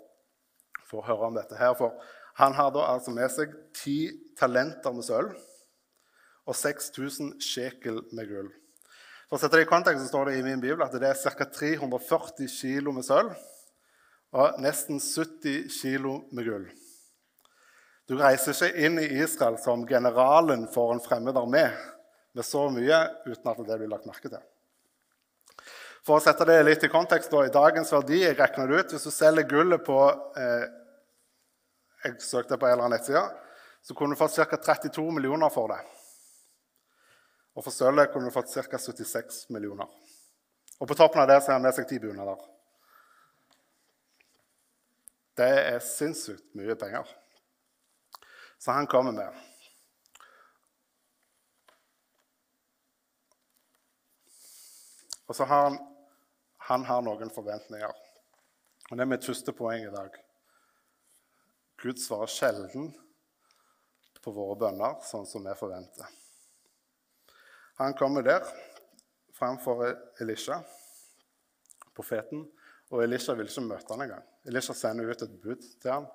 får 0.90 1.06
høre 1.12 1.30
om 1.30 1.38
dette 1.38 1.60
her, 1.60 1.76
for 1.78 2.00
han 2.40 2.56
har 2.56 2.72
da 2.74 2.88
altså 2.94 3.12
med 3.14 3.30
seg 3.32 3.52
ti 3.76 3.98
talenter 4.40 4.94
med 4.96 5.06
sølv 5.06 5.36
og 6.48 6.56
6000 6.56 7.36
shekel 7.44 8.00
med 8.16 8.30
gull. 8.30 8.50
For 9.28 9.38
å 9.38 9.40
sette 9.42 9.60
det 9.60 9.68
i 9.68 9.70
kontekst, 9.70 10.02
så 10.02 10.10
står 10.10 10.30
det 10.30 10.38
i 10.40 10.44
min 10.46 10.62
bibel 10.62 10.82
at 10.82 10.94
det 10.96 11.06
er 11.06 11.18
ca. 11.20 11.46
340 11.46 12.48
kg 12.50 12.92
med 12.96 13.06
sølv 13.06 13.34
og 14.30 14.60
nesten 14.62 14.98
70 15.02 15.68
kg 15.70 16.06
med 16.34 16.48
gull. 16.48 16.68
Du 18.10 18.16
reiser 18.18 18.56
ikke 18.56 18.86
inn 18.86 18.98
i 18.98 19.06
Israel 19.22 19.58
som 19.62 19.84
generalen 19.86 20.64
for 20.74 20.90
en 20.94 21.02
fremmed 21.02 21.36
armé 21.38 21.68
med 22.34 22.46
så 22.46 22.64
mye 22.74 23.04
uten 23.26 23.52
at 23.52 23.60
det 23.68 23.78
blir 23.78 23.90
lagt 23.90 24.08
merke 24.10 24.30
til. 24.30 24.42
For 26.06 26.16
å 26.16 26.24
sette 26.24 26.46
det 26.48 26.58
litt 26.64 26.84
i 26.86 26.90
kontekst, 26.90 27.30
da, 27.30 27.44
i 27.44 27.54
dagens 27.54 27.92
verdi 27.92 28.22
jeg 28.22 28.38
regner 28.38 28.70
det 28.70 28.78
ut, 28.80 28.92
Hvis 28.94 29.06
du 29.06 29.12
selger 29.14 29.46
gullet 29.46 29.84
på 29.84 29.98
eh, 30.38 30.66
Jeg 32.04 32.22
søkte 32.24 32.56
på 32.56 32.66
en 32.66 32.72
eller 32.72 32.86
annen 32.86 32.96
nettside, 32.96 33.24
så 33.82 33.94
kunne 33.94 34.14
du 34.14 34.20
fått 34.20 34.36
ca. 34.36 34.56
32 34.56 35.04
millioner 35.12 35.52
for 35.52 35.68
det. 35.68 35.80
Og 37.56 37.64
for 37.66 37.74
sølvet 37.74 38.12
kunne 38.12 38.30
du 38.30 38.34
fått 38.34 38.52
ca. 38.52 38.78
76 38.78 39.48
millioner. 39.52 39.88
Og 40.80 40.88
på 40.88 40.96
toppen 40.96 41.20
av 41.20 41.28
det 41.28 41.40
så 41.42 41.52
har 41.52 41.58
han 41.58 41.66
med 41.66 41.76
seg 41.76 41.88
ti 41.88 41.98
bunader. 42.00 42.40
Det 45.36 45.50
er 45.74 45.84
sinnssykt 45.84 46.54
mye 46.56 46.76
penger. 46.76 47.08
Så 48.60 48.72
han 48.76 48.88
kommer 48.88 49.12
med. 49.12 49.36
Og 55.28 55.36
så 55.36 55.44
har 55.44 55.68
han, 55.68 55.78
han 56.68 56.84
har 56.84 57.04
noen 57.06 57.30
forventninger. 57.32 57.92
Og 58.90 58.96
Det 58.96 59.04
er 59.04 59.12
mitt 59.12 59.24
første 59.24 59.52
poeng 59.54 59.84
i 59.84 59.92
dag. 59.94 60.16
Gud 61.80 62.00
svarer 62.00 62.28
sjelden 62.28 62.90
på 64.20 64.32
våre 64.36 64.58
bønner 64.60 64.98
sånn 65.06 65.24
som 65.28 65.46
vi 65.46 65.54
forventer. 65.56 66.08
Han 67.80 67.94
kommer 67.96 68.24
der 68.26 68.44
framfor 69.32 69.86
Elisha, 70.20 70.58
profeten, 71.96 72.42
og 72.92 73.04
Elisha 73.04 73.32
vil 73.38 73.48
ikke 73.48 73.64
møte 73.64 73.94
han 73.94 74.04
engang. 74.04 74.26
Elisha 74.44 74.76
sender 74.76 75.08
ut 75.08 75.24
et 75.24 75.38
bud 75.40 75.64
til 75.80 75.92
ham 75.94 76.08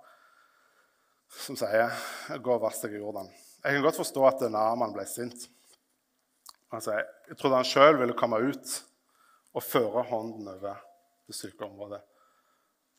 som 1.33 1.57
sier 1.57 1.89
'gå 2.29 2.53
og 2.53 2.61
vask 2.61 2.85
deg 2.85 2.93
i 2.93 3.01
Jordan'. 3.01 3.31
Jeg 3.63 3.73
kan 3.73 3.81
godt 3.81 3.97
forstå 3.97 4.27
at 4.27 4.51
Naaman 4.51 4.93
ble 4.93 5.05
sint. 5.05 5.49
Altså, 6.71 6.91
jeg 7.27 7.37
trodde 7.37 7.55
han 7.55 7.65
sjøl 7.65 7.97
ville 7.97 8.13
komme 8.13 8.37
ut 8.37 8.83
og 9.53 9.63
føre 9.63 10.03
hånden 10.03 10.47
over 10.47 10.77
det 11.27 11.35
syke 11.35 11.65
området. 11.65 12.01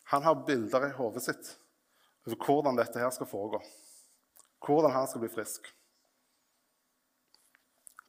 Han 0.05 0.23
har 0.23 0.45
bilder 0.47 0.89
i 0.89 0.97
hodet 0.97 1.23
sitt 1.23 1.57
over 2.27 2.47
hvordan 2.47 2.79
dette 2.79 3.01
her 3.01 3.11
skal 3.15 3.29
foregå. 3.31 3.61
Hvordan 4.67 4.95
han 4.95 5.09
skal 5.09 5.23
bli 5.23 5.31
frisk. 5.31 5.69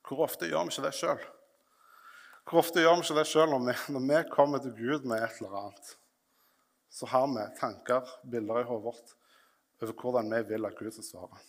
Hvor 0.07 0.23
ofte 0.25 0.47
gjør 0.47 0.65
vi 0.65 0.73
ikke 0.73 0.87
det 0.87 0.95
sjøl? 0.95 1.23
Hvor 2.47 2.61
ofte 2.63 2.81
gjør 2.81 2.95
vi 2.95 3.05
ikke 3.05 3.19
det 3.19 3.27
sjøl 3.27 3.51
når, 3.51 3.65
når, 3.91 4.05
vi 4.07 4.23
kommer 4.31 4.63
til 4.63 4.75
Gud 4.77 5.07
med 5.09 5.21
et 5.21 5.41
eller 5.41 5.57
annet? 5.61 5.93
Så 6.89 7.09
har 7.11 7.27
vi 7.29 7.43
tanker, 7.59 8.07
bilder 8.23 8.63
i 8.63 8.67
hodet 8.67 8.87
vårt 8.87 9.15
over 9.81 9.93
hvordan 10.01 10.31
vi 10.33 10.41
vil 10.49 10.65
at 10.65 10.77
Gud 10.77 10.91
skal 10.95 11.05
svare. 11.05 11.41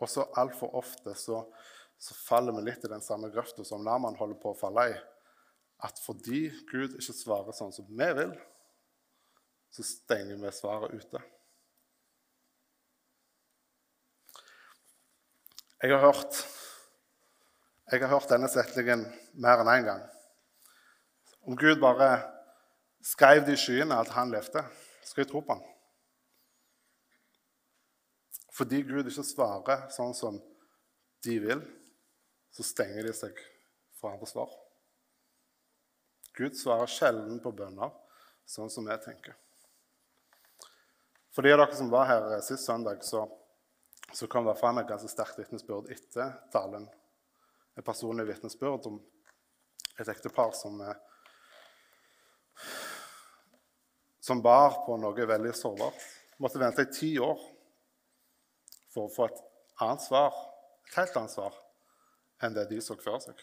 Og 0.00 0.08
så 0.08 0.24
altfor 0.38 0.76
ofte 0.78 1.14
så, 1.18 1.42
så, 1.98 2.14
faller 2.14 2.54
vi 2.56 2.68
litt 2.68 2.84
i 2.86 2.92
den 2.92 3.02
samme 3.04 3.32
grøfta 3.32 3.64
som 3.66 3.84
Laman 3.84 4.16
holder 4.20 4.38
på 4.40 4.52
å 4.52 4.58
falle 4.58 4.86
i. 4.92 4.94
At 5.84 6.00
fordi 6.04 6.46
Gud 6.70 6.96
ikke 6.96 7.16
svarer 7.16 7.56
sånn 7.56 7.74
som 7.74 7.88
vi 7.88 8.08
vil, 8.16 8.32
så 9.70 9.84
stenger 9.86 10.36
vi 10.36 10.52
svaret 10.52 10.94
ute. 10.94 11.22
Jeg 15.82 15.94
har 15.94 16.02
hørt, 16.04 16.40
jeg 17.92 18.02
har 18.02 18.10
hørt 18.12 18.28
denne 18.28 18.50
setningen 18.52 19.06
mer 19.40 19.62
enn 19.62 19.70
én 19.72 19.78
en 19.78 19.88
gang. 19.88 20.02
Om 21.48 21.56
Gud 21.56 21.80
bare 21.80 22.10
skrev 23.00 23.46
det 23.46 23.56
i 23.56 23.60
skyene 23.62 23.96
at 23.96 24.12
han 24.12 24.32
levde, 24.34 24.60
skal 25.02 25.24
jeg 25.24 25.30
tro 25.30 25.40
på 25.40 25.56
han. 25.56 25.64
Fordi 28.52 28.82
Gud 28.84 29.08
ikke 29.08 29.24
svarer 29.24 29.86
sånn 29.94 30.12
som 30.12 30.36
de 31.24 31.38
vil, 31.40 31.62
så 32.52 32.66
stenger 32.66 33.08
de 33.08 33.14
seg 33.16 33.38
for 33.96 34.12
andre 34.12 34.28
svar. 34.28 34.52
Gud 36.36 36.58
svarer 36.60 36.90
sjelden 36.90 37.40
på 37.40 37.54
bønner 37.56 37.94
sånn 38.48 38.68
som 38.72 38.88
jeg 38.90 39.00
tenker. 39.06 39.38
For 41.30 41.46
de 41.46 41.52
av 41.54 41.60
dere 41.62 41.76
som 41.78 41.90
var 41.92 42.08
her 42.10 42.32
eh, 42.34 42.42
sist 42.42 42.66
søndag, 42.66 43.04
så, 43.06 43.24
så 44.12 44.26
kom 44.26 44.48
det 44.48 44.58
fram 44.58 44.80
et 44.80 44.88
ganske 44.88 45.10
sterkt 45.10 45.38
vitnesbyrd 45.38 45.90
etter 45.94 46.32
talen. 46.52 46.88
Et 47.78 47.86
personlig 47.86 48.26
vitnesbyrd 48.32 48.88
om 48.90 48.98
et 50.00 50.10
ektepar 50.10 50.50
som, 50.58 50.80
eh, 50.82 50.96
som 54.20 54.42
bar 54.42 54.82
på 54.86 54.98
noe 54.98 55.28
veldig 55.32 55.54
sårbart. 55.54 56.02
Måtte 56.42 56.58
vente 56.58 56.82
i 56.82 56.92
ti 56.94 57.12
år 57.22 57.38
for 58.90 59.06
å 59.06 59.14
få 59.14 59.28
et 59.30 59.42
annet 59.84 60.02
svar, 60.02 60.34
et 60.88 60.98
helt 60.98 61.18
annet 61.20 61.36
svar 61.36 61.54
enn 62.42 62.56
det 62.56 62.66
de 62.72 62.80
så 62.82 62.96
før 62.98 63.20
seg. 63.22 63.38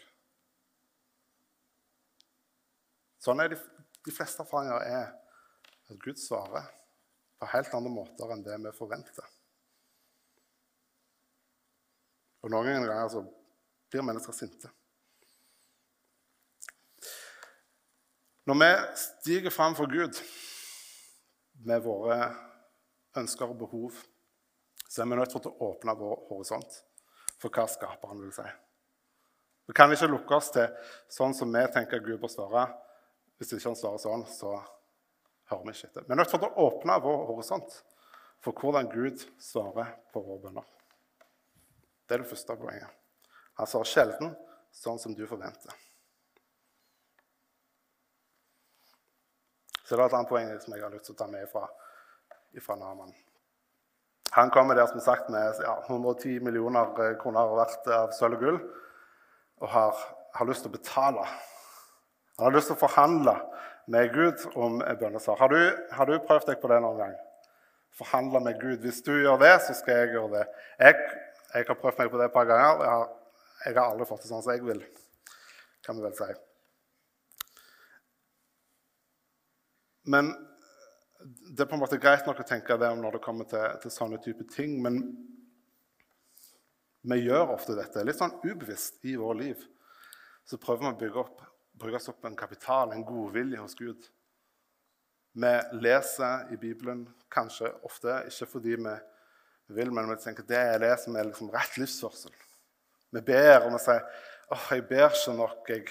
Sånn 3.22 3.40
er 3.40 3.54
de, 3.54 3.58
de 4.04 4.12
fleste 4.14 4.44
erfaringer 4.44 4.84
er 4.84 5.06
at 5.88 6.02
Gud 6.04 6.20
svarer 6.20 6.68
på 7.38 7.48
helt 7.52 7.74
andre 7.74 7.92
måter 7.92 8.32
enn 8.34 8.44
det 8.46 8.56
vi 8.64 8.74
forventer. 8.76 9.26
Og 12.42 12.52
noen 12.52 12.68
ganger 12.70 12.94
altså, 12.94 13.24
blir 13.90 14.04
mennesker 14.06 14.34
sinte. 14.36 14.70
Når 18.48 18.56
vi 18.62 18.70
stiger 18.96 19.52
fram 19.52 19.74
for 19.76 19.90
Gud 19.92 20.16
med 21.68 21.82
våre 21.84 22.30
ønsker 23.18 23.50
og 23.50 23.58
behov, 23.60 23.98
så 24.88 25.02
er 25.02 25.10
vi 25.10 25.18
nødt 25.18 25.34
til 25.34 25.50
å 25.50 25.72
åpne 25.72 25.94
vår 25.98 26.22
horisont 26.30 26.78
for 27.38 27.52
hva 27.52 27.66
skaperen 27.68 28.22
vil 28.22 28.32
si. 28.32 28.46
Vi 29.68 29.76
kan 29.76 29.92
ikke 29.92 30.08
lukke 30.08 30.38
oss 30.38 30.48
til 30.54 30.70
sånn 31.12 31.36
som 31.36 31.52
vi 31.52 31.66
tenker 31.74 32.00
Gud 32.00 32.22
bør 32.22 32.32
svare. 32.32 32.64
Hvis 33.36 33.52
ikke 33.52 33.68
han 33.68 33.76
svarer 33.76 34.00
sånn, 34.00 34.24
så 34.32 34.54
hører 35.50 35.64
vi 35.66 35.74
ikke 35.74 35.90
etter. 35.90 36.06
Vi 36.06 36.14
er 36.14 36.20
nødt 36.20 36.32
til 36.32 36.44
å 36.44 36.66
åpne 36.66 36.98
vår 37.04 37.22
horisont 37.32 37.78
for 38.44 38.54
hvordan 38.54 38.90
Gud 38.92 39.24
svarer 39.42 39.94
på 40.12 40.22
våre 40.22 40.42
bønner. 40.46 40.66
Det 42.06 42.16
er 42.16 42.22
det 42.22 42.30
første 42.30 42.56
poenget. 42.56 42.90
Han 43.58 43.68
svarer 43.68 43.90
sjelden 43.90 44.34
sånn 44.74 45.00
som 45.02 45.14
du 45.16 45.24
forventer. 45.28 45.74
Så 49.82 49.96
det 49.96 50.04
er 50.04 50.10
et 50.10 50.18
annet 50.18 50.28
poeng 50.28 50.50
som 50.60 50.74
jeg 50.76 50.84
har 50.84 50.92
lyst 50.92 51.08
til 51.08 51.16
å 51.16 51.22
ta 51.22 51.26
med 51.32 51.48
fra, 51.48 51.64
fra 52.60 52.76
Naman. 52.76 53.14
Han 54.36 54.50
kommer 54.52 54.76
der 54.76 54.86
som 54.90 55.00
sagt 55.00 55.30
med 55.32 55.62
ja, 55.64 55.78
110 55.88 56.42
millioner 56.44 56.92
kroner 57.20 57.54
verdt 57.56 57.88
av 57.96 58.12
sølv 58.12 58.36
og 58.36 58.42
gull 58.44 58.58
og 59.64 59.70
har, 59.72 60.02
har 60.36 60.48
lyst 60.48 60.66
til 60.66 60.70
å 60.70 60.76
betale. 60.76 61.24
Han 62.36 62.50
har 62.50 62.54
lyst 62.54 62.68
til 62.70 62.76
å 62.76 62.82
forhandle 62.82 63.34
med 63.88 64.12
Gud 64.12 64.44
om 64.54 64.78
bønnesvar. 65.00 65.38
Har 65.40 65.54
har 65.96 66.06
du 66.06 66.18
prøvd 66.26 66.50
deg 66.50 66.60
på 66.60 66.68
det 66.68 66.80
noen 66.84 67.00
gang? 67.00 67.14
Forhandle 67.98 68.40
med 68.44 68.60
Gud. 68.60 68.82
Hvis 68.84 69.00
du 69.02 69.14
gjør 69.16 69.40
det, 69.40 69.54
så 69.64 69.74
skal 69.74 70.02
jeg 70.02 70.12
gjøre 70.16 70.32
det. 70.36 70.44
Jeg, 70.78 70.98
jeg 71.54 71.68
har 71.68 71.80
prøvd 71.80 72.02
meg 72.02 72.10
på 72.12 72.20
det 72.20 72.28
et 72.28 72.36
par 72.36 72.50
ganger. 72.50 72.84
Jeg 72.84 72.92
har, 72.92 73.08
jeg 73.64 73.78
har 73.78 73.88
aldri 73.88 74.08
fått 74.10 74.26
det 74.26 74.30
sånn 74.30 74.44
som 74.44 74.52
jeg 74.54 74.66
vil, 74.66 74.84
kan 75.86 75.98
vi 75.98 76.04
vel 76.04 76.14
si. 76.18 76.28
Men 80.08 80.30
det 81.48 81.64
er 81.64 81.68
på 81.68 81.76
en 81.76 81.82
måte 81.82 81.98
greit 82.00 82.28
nok 82.28 82.44
å 82.44 82.46
tenke 82.46 82.76
det 82.80 82.92
om 82.92 83.02
når 83.02 83.18
det 83.18 83.24
kommer 83.24 83.48
til, 83.50 83.64
til 83.82 83.92
sånne 83.92 84.20
type 84.24 84.46
ting. 84.52 84.78
Men 84.84 85.00
vi 87.08 87.24
gjør 87.24 87.56
ofte 87.56 87.76
dette 87.78 88.04
litt 88.04 88.20
sånn 88.20 88.36
ubevisst 88.44 89.02
i 89.08 89.16
vår 89.18 89.36
liv. 89.42 89.66
Så 90.48 90.60
prøver 90.60 90.86
vi 90.86 90.92
å 90.92 91.00
bygge 91.02 91.22
opp, 91.24 91.42
bygge 91.78 92.00
opp 92.10 92.24
en 92.26 92.36
kapital, 92.36 92.92
en 92.92 93.04
godvilje 93.06 93.60
hos 93.62 93.76
Gud. 93.78 94.08
Vi 95.38 95.52
leser 95.78 96.52
i 96.52 96.58
Bibelen 96.58 97.06
kanskje 97.30 97.70
ofte 97.86 98.22
ikke 98.26 98.48
fordi 98.50 98.76
vi 98.80 98.94
vil, 99.76 99.92
men 99.92 100.08
vi 100.10 100.16
tenker 100.22 100.46
det 100.48 100.58
er 100.58 100.82
det 100.82 100.94
som 101.02 101.16
er 101.16 101.28
liksom 101.28 101.50
rett 101.54 101.76
livsførsel. 101.78 102.34
Vi 103.14 103.22
ber, 103.24 103.64
og 103.64 103.72
vi 103.76 103.80
sier 103.84 104.04
åh, 104.52 104.68
jeg 104.74 104.86
ber 104.88 105.12
ikke 105.12 105.34
nok. 105.36 105.70
Jeg, 105.72 105.84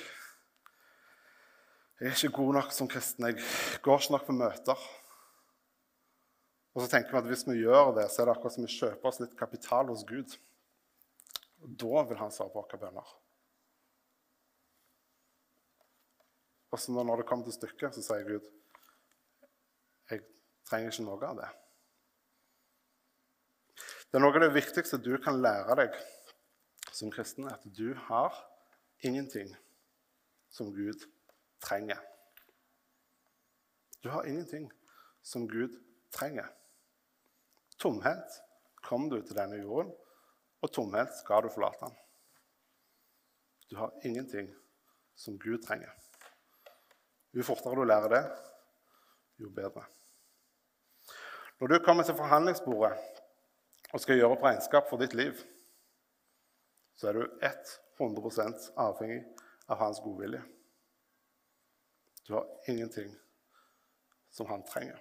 jeg 1.99 2.09
er 2.09 2.17
ikke 2.17 2.35
god 2.39 2.57
nok 2.59 2.73
som 2.73 2.89
kristen. 2.89 3.29
Jeg 3.29 3.37
går 3.85 4.01
ikke 4.01 4.15
nok 4.17 4.25
på 4.27 4.37
møter. 4.37 4.87
Og 6.77 6.83
så 6.83 6.89
tenker 6.91 7.15
vi 7.15 7.21
at 7.23 7.29
hvis 7.31 7.47
vi 7.47 7.61
gjør 7.63 7.95
det, 7.97 8.09
så 8.13 8.21
er 8.21 8.29
det 8.29 8.35
akkurat 8.35 8.53
som 8.53 8.65
vi 8.67 8.73
kjøper 8.73 9.09
oss 9.09 9.21
litt 9.23 9.37
kapital 9.37 9.89
hos 9.89 10.03
Gud. 10.05 10.35
Og 11.65 11.71
da 11.81 12.03
vil 12.09 12.19
han 12.21 12.33
svare 12.33 12.53
på 12.53 12.61
våre 12.61 12.81
bønner. 12.81 13.15
Og 16.71 16.79
så 16.79 16.91
når 16.91 17.21
det 17.21 17.27
kommer 17.29 17.47
til 17.47 17.55
stykket, 17.55 17.95
så 17.95 18.03
sier 18.03 18.27
Gud 18.27 18.53
jeg 20.11 20.23
trenger 20.67 20.91
ikke 20.91 21.05
noe 21.07 21.27
av 21.27 21.39
det. 21.39 21.47
Det 24.07 24.19
er 24.19 24.23
noe 24.23 24.35
av 24.35 24.43
det 24.45 24.55
viktigste 24.55 24.99
du 25.03 25.13
kan 25.23 25.39
lære 25.43 25.75
deg 25.81 25.97
som 26.95 27.11
kristen, 27.13 27.47
at 27.51 27.63
du 27.75 27.91
har 28.07 28.35
ingenting 29.05 29.51
som 30.49 30.71
Gud 30.73 31.03
trenger. 31.63 31.99
Du 34.03 34.09
har 34.09 34.25
ingenting 34.25 34.69
som 35.21 35.47
Gud 35.47 35.75
trenger. 36.15 36.47
Tomhendt 37.77 38.39
kom 38.83 39.09
du 39.11 39.19
til 39.21 39.35
denne 39.37 39.59
jorden, 39.59 39.91
og 40.63 40.71
tomhendt 40.73 41.13
skal 41.19 41.43
du 41.43 41.51
forlate 41.53 41.85
den. 41.85 41.97
Du 43.69 43.75
har 43.75 43.91
ingenting 44.07 44.49
som 45.15 45.35
Gud 45.39 45.59
trenger. 45.67 45.91
Jo 47.37 47.45
fortere 47.45 47.77
du 47.77 47.85
lærer 47.85 48.09
det, 48.09 48.23
jo 49.37 49.51
bedre. 49.53 49.83
Når 51.59 51.67
du 51.67 51.79
kommer 51.85 52.03
til 52.03 52.17
forhandlingsbordet 52.17 52.97
og 53.93 54.01
skal 54.01 54.17
gjøre 54.17 54.33
opp 54.33 54.45
regnskap 54.45 54.89
for 54.89 55.01
ditt 55.01 55.13
liv, 55.17 55.37
så 56.97 57.11
er 57.11 57.19
du 57.19 57.23
100% 58.01 58.71
avhengig 58.81 59.21
av 59.69 59.77
hans 59.83 60.01
godvilje. 60.01 60.41
Du 62.25 62.33
har 62.33 62.49
ingenting 62.67 63.13
som 64.33 64.49
han 64.49 64.65
trenger. 64.65 64.97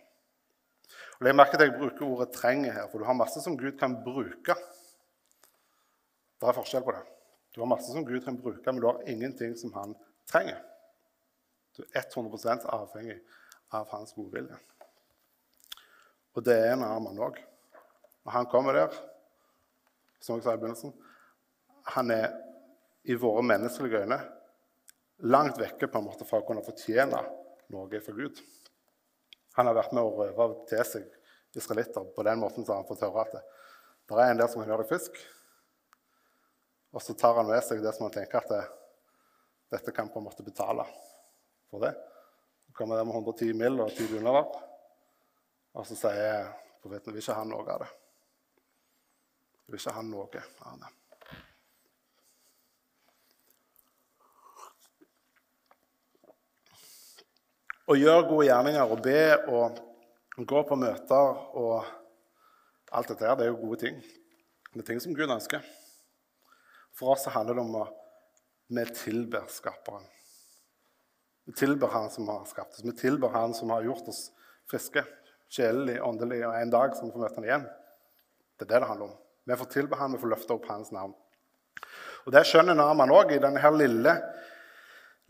Og 1.17 1.25
Legg 1.25 1.37
merke 1.37 1.57
til 1.57 1.65
at 1.65 1.73
jeg 1.73 1.79
bruker 1.81 2.07
ordet 2.07 2.37
'trenger' 2.37 2.73
her, 2.73 2.89
for 2.91 2.99
du 2.99 3.05
har 3.05 3.17
masse 3.17 3.41
som 3.41 3.57
Gud 3.59 3.79
kan 3.79 3.97
bruke. 4.05 4.55
Det 6.41 6.49
er 6.49 6.53
forskjell 6.53 6.85
på 6.85 6.93
det. 6.93 7.05
Du 7.55 7.61
har 7.61 7.67
masse 7.73 7.93
som 7.93 8.05
Gud 8.05 8.21
kan 8.21 8.37
bruke, 8.43 8.73
men 8.73 8.81
du 8.81 8.87
har 8.87 9.01
ingenting 9.09 9.57
som 9.59 9.73
han 9.73 9.97
trenger. 10.29 10.61
Du 11.77 11.85
er 11.93 12.07
100% 12.07 12.65
avhengig 12.73 13.19
av 13.77 13.89
hans 13.93 14.15
godvilje. 14.17 14.57
Og 16.37 16.45
det 16.45 16.57
er 16.57 16.73
en 16.75 16.85
Arman 16.87 17.21
òg. 17.21 17.39
Og 18.27 18.33
han 18.33 18.49
kommer 18.51 18.77
der, 18.77 18.97
som 20.21 20.39
jeg 20.39 20.47
sa 20.47 20.57
i 20.57 20.59
begynnelsen 20.59 20.95
Han 21.95 22.11
er 22.11 22.33
i 23.07 23.15
våre 23.15 23.45
menneskelige 23.47 24.01
øyne 24.03 24.19
langt 25.31 25.61
vekke 25.61 25.87
på 25.87 26.01
en 26.01 26.09
måte 26.09 26.27
fra 26.27 26.41
å 26.41 26.47
kunne 26.49 26.65
fortjene 26.67 27.21
noe 27.73 28.01
for 28.03 28.19
Gud. 28.19 28.41
Han 29.57 29.69
har 29.71 29.77
vært 29.79 29.95
med 29.97 30.03
å 30.05 30.17
røve 30.17 30.49
til 30.69 30.83
seg 30.85 31.07
israelitter. 31.57 32.05
På 32.17 32.25
den 32.27 32.41
måten 32.43 32.67
som 32.67 32.81
han 32.81 32.89
fått 32.89 33.05
høre 33.07 33.23
at 33.23 33.37
det, 33.39 33.45
der 34.11 34.23
er 34.23 34.33
en 34.33 34.41
der 34.43 34.51
som 34.51 34.61
kan 34.61 34.73
gjøre 34.73 34.85
det 34.85 34.93
fisk. 34.93 35.21
Og 36.93 37.05
så 37.05 37.15
tar 37.17 37.39
han 37.39 37.49
med 37.49 37.63
seg 37.65 37.81
det 37.85 37.95
som 37.97 38.09
han 38.09 38.17
tenker 38.17 38.43
at 38.43 38.51
det, 38.53 38.63
dette 39.77 39.95
kan 39.95 40.11
på 40.11 40.21
en 40.21 40.27
måte 40.29 40.45
betale 40.47 40.85
for 41.77 41.87
det. 41.87 41.95
Så 42.67 42.77
kommer 42.79 42.99
det 42.99 43.07
med 43.07 43.15
110 43.15 43.53
mill. 43.53 43.81
og 43.81 43.93
10 43.93 44.09
bunader. 44.15 44.51
Og 45.77 45.87
så 45.87 45.97
sier 45.99 46.53
profeten 46.83 47.13
vil 47.13 47.23
ikke 47.23 47.37
ha 47.37 47.45
noe 47.45 47.67
av 47.73 47.83
det. 47.85 47.91
Vil 49.67 49.81
ikke 49.81 49.97
ha 49.97 50.05
noe 50.07 50.29
av 50.29 50.79
det. 50.81 50.95
Å 57.87 57.95
gjøre 57.95 58.25
gode 58.27 58.47
gjerninger 58.49 58.91
og 58.91 59.03
be 59.05 59.21
og 59.47 59.77
gå 60.43 60.63
på 60.67 60.79
møter 60.81 61.43
og 61.55 61.85
alt 62.91 63.13
dette 63.13 63.29
her, 63.29 63.37
det 63.39 63.47
er 63.47 63.53
jo 63.53 63.61
gode 63.61 63.79
ting. 63.85 64.01
Det 64.73 64.83
er 64.83 64.89
ting 64.89 65.03
som 65.03 65.15
Gud 65.15 65.31
ønsker. 65.31 65.63
For 66.97 67.15
oss 67.15 67.29
handler 67.31 67.59
det 67.59 67.63
om 67.63 67.79
at 67.85 68.03
vi 68.75 68.85
tilber 68.97 69.47
Skaperen. 69.53 70.16
Vi 71.47 71.55
tilber 71.55 71.93
Han 71.95 72.11
som 72.11 72.29
har 72.29 72.45
skapt 72.45 72.75
oss. 72.75 72.85
Vi 72.85 72.93
tilber 72.97 73.29
Han 73.35 73.55
som 73.55 73.71
har 73.71 73.85
gjort 73.87 74.09
oss 74.09 74.31
friske, 74.71 75.05
sjelelig, 75.49 76.01
åndelig, 76.03 76.41
og 76.47 76.57
en 76.59 76.73
dag 76.73 76.97
som 76.97 77.07
vi 77.07 77.15
får 77.15 77.23
møte 77.23 77.39
Han 77.39 77.47
igjen. 77.47 77.69
Det 78.57 78.67
er 78.67 78.73
det 78.73 78.81
det 78.83 78.91
handler 78.91 79.13
om. 79.13 79.15
Vi 79.47 79.61
får 79.61 79.71
tilbe 79.77 80.01
Han, 80.01 80.17
vi 80.17 80.23
får 80.25 80.33
løfte 80.35 80.57
opp 80.57 80.67
Hans 80.71 80.91
navn. 80.93 81.15
Og 82.27 82.35
Det 82.35 82.43
skjønner 82.49 82.75
Naman 82.75 83.15
òg 83.15 83.37
i 83.37 83.43
denne 83.43 83.63
her 83.63 83.75
lille 83.79 84.17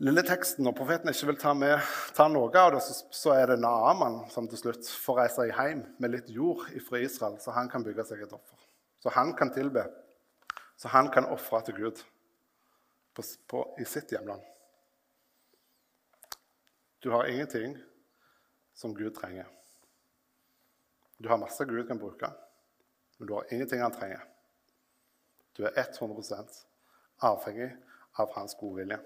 lille 0.03 0.21
teksten, 0.25 0.65
når 0.65 0.75
profeten 0.77 1.09
ikke 1.09 1.31
vil 1.31 1.39
ta, 1.41 1.53
med, 1.57 1.85
ta 2.13 2.27
noe 2.29 2.51
av 2.53 2.75
det, 2.75 2.81
så, 2.85 2.97
så, 3.09 3.33
er 3.33 3.51
det 3.51 3.61
Naaman 3.63 4.19
som 4.33 4.49
til 4.49 4.61
slutt 4.61 4.89
får 5.05 5.21
reise 5.23 5.47
hjem 5.49 5.83
med 6.01 6.13
litt 6.13 6.29
jord 6.33 6.67
fra 6.85 7.01
Israel, 7.01 7.39
så 7.41 7.55
han 7.55 7.69
kan 7.71 7.85
bygge 7.85 8.05
seg 8.05 8.21
et 8.25 8.35
offer. 8.35 8.59
Så 9.01 9.13
han 9.13 9.33
kan 9.37 9.53
tilbe. 9.53 9.85
Så 10.77 10.91
han 10.93 11.09
kan 11.13 11.25
ofre 11.33 11.63
til 11.65 11.79
Gud. 11.81 12.03
på, 13.17 13.23
på, 13.49 13.63
i 13.81 13.85
sitt 13.85 14.11
hjemland. 14.13 14.41
Du 16.99 17.09
har 17.11 17.27
ingenting 17.27 17.77
som 18.73 18.95
Gud 18.95 19.15
trenger. 19.15 19.47
Du 21.17 21.29
har 21.29 21.37
masse 21.37 21.65
Gud 21.65 21.87
kan 21.87 21.99
bruke, 21.99 22.29
men 23.17 23.27
du 23.27 23.33
har 23.33 23.53
ingenting 23.53 23.81
han 23.81 23.93
trenger. 23.93 24.23
Du 25.57 25.63
er 25.65 25.73
100% 25.73 26.65
avhengig 27.17 27.71
av 28.21 28.33
hans 28.33 28.55
godvilje. 28.59 28.99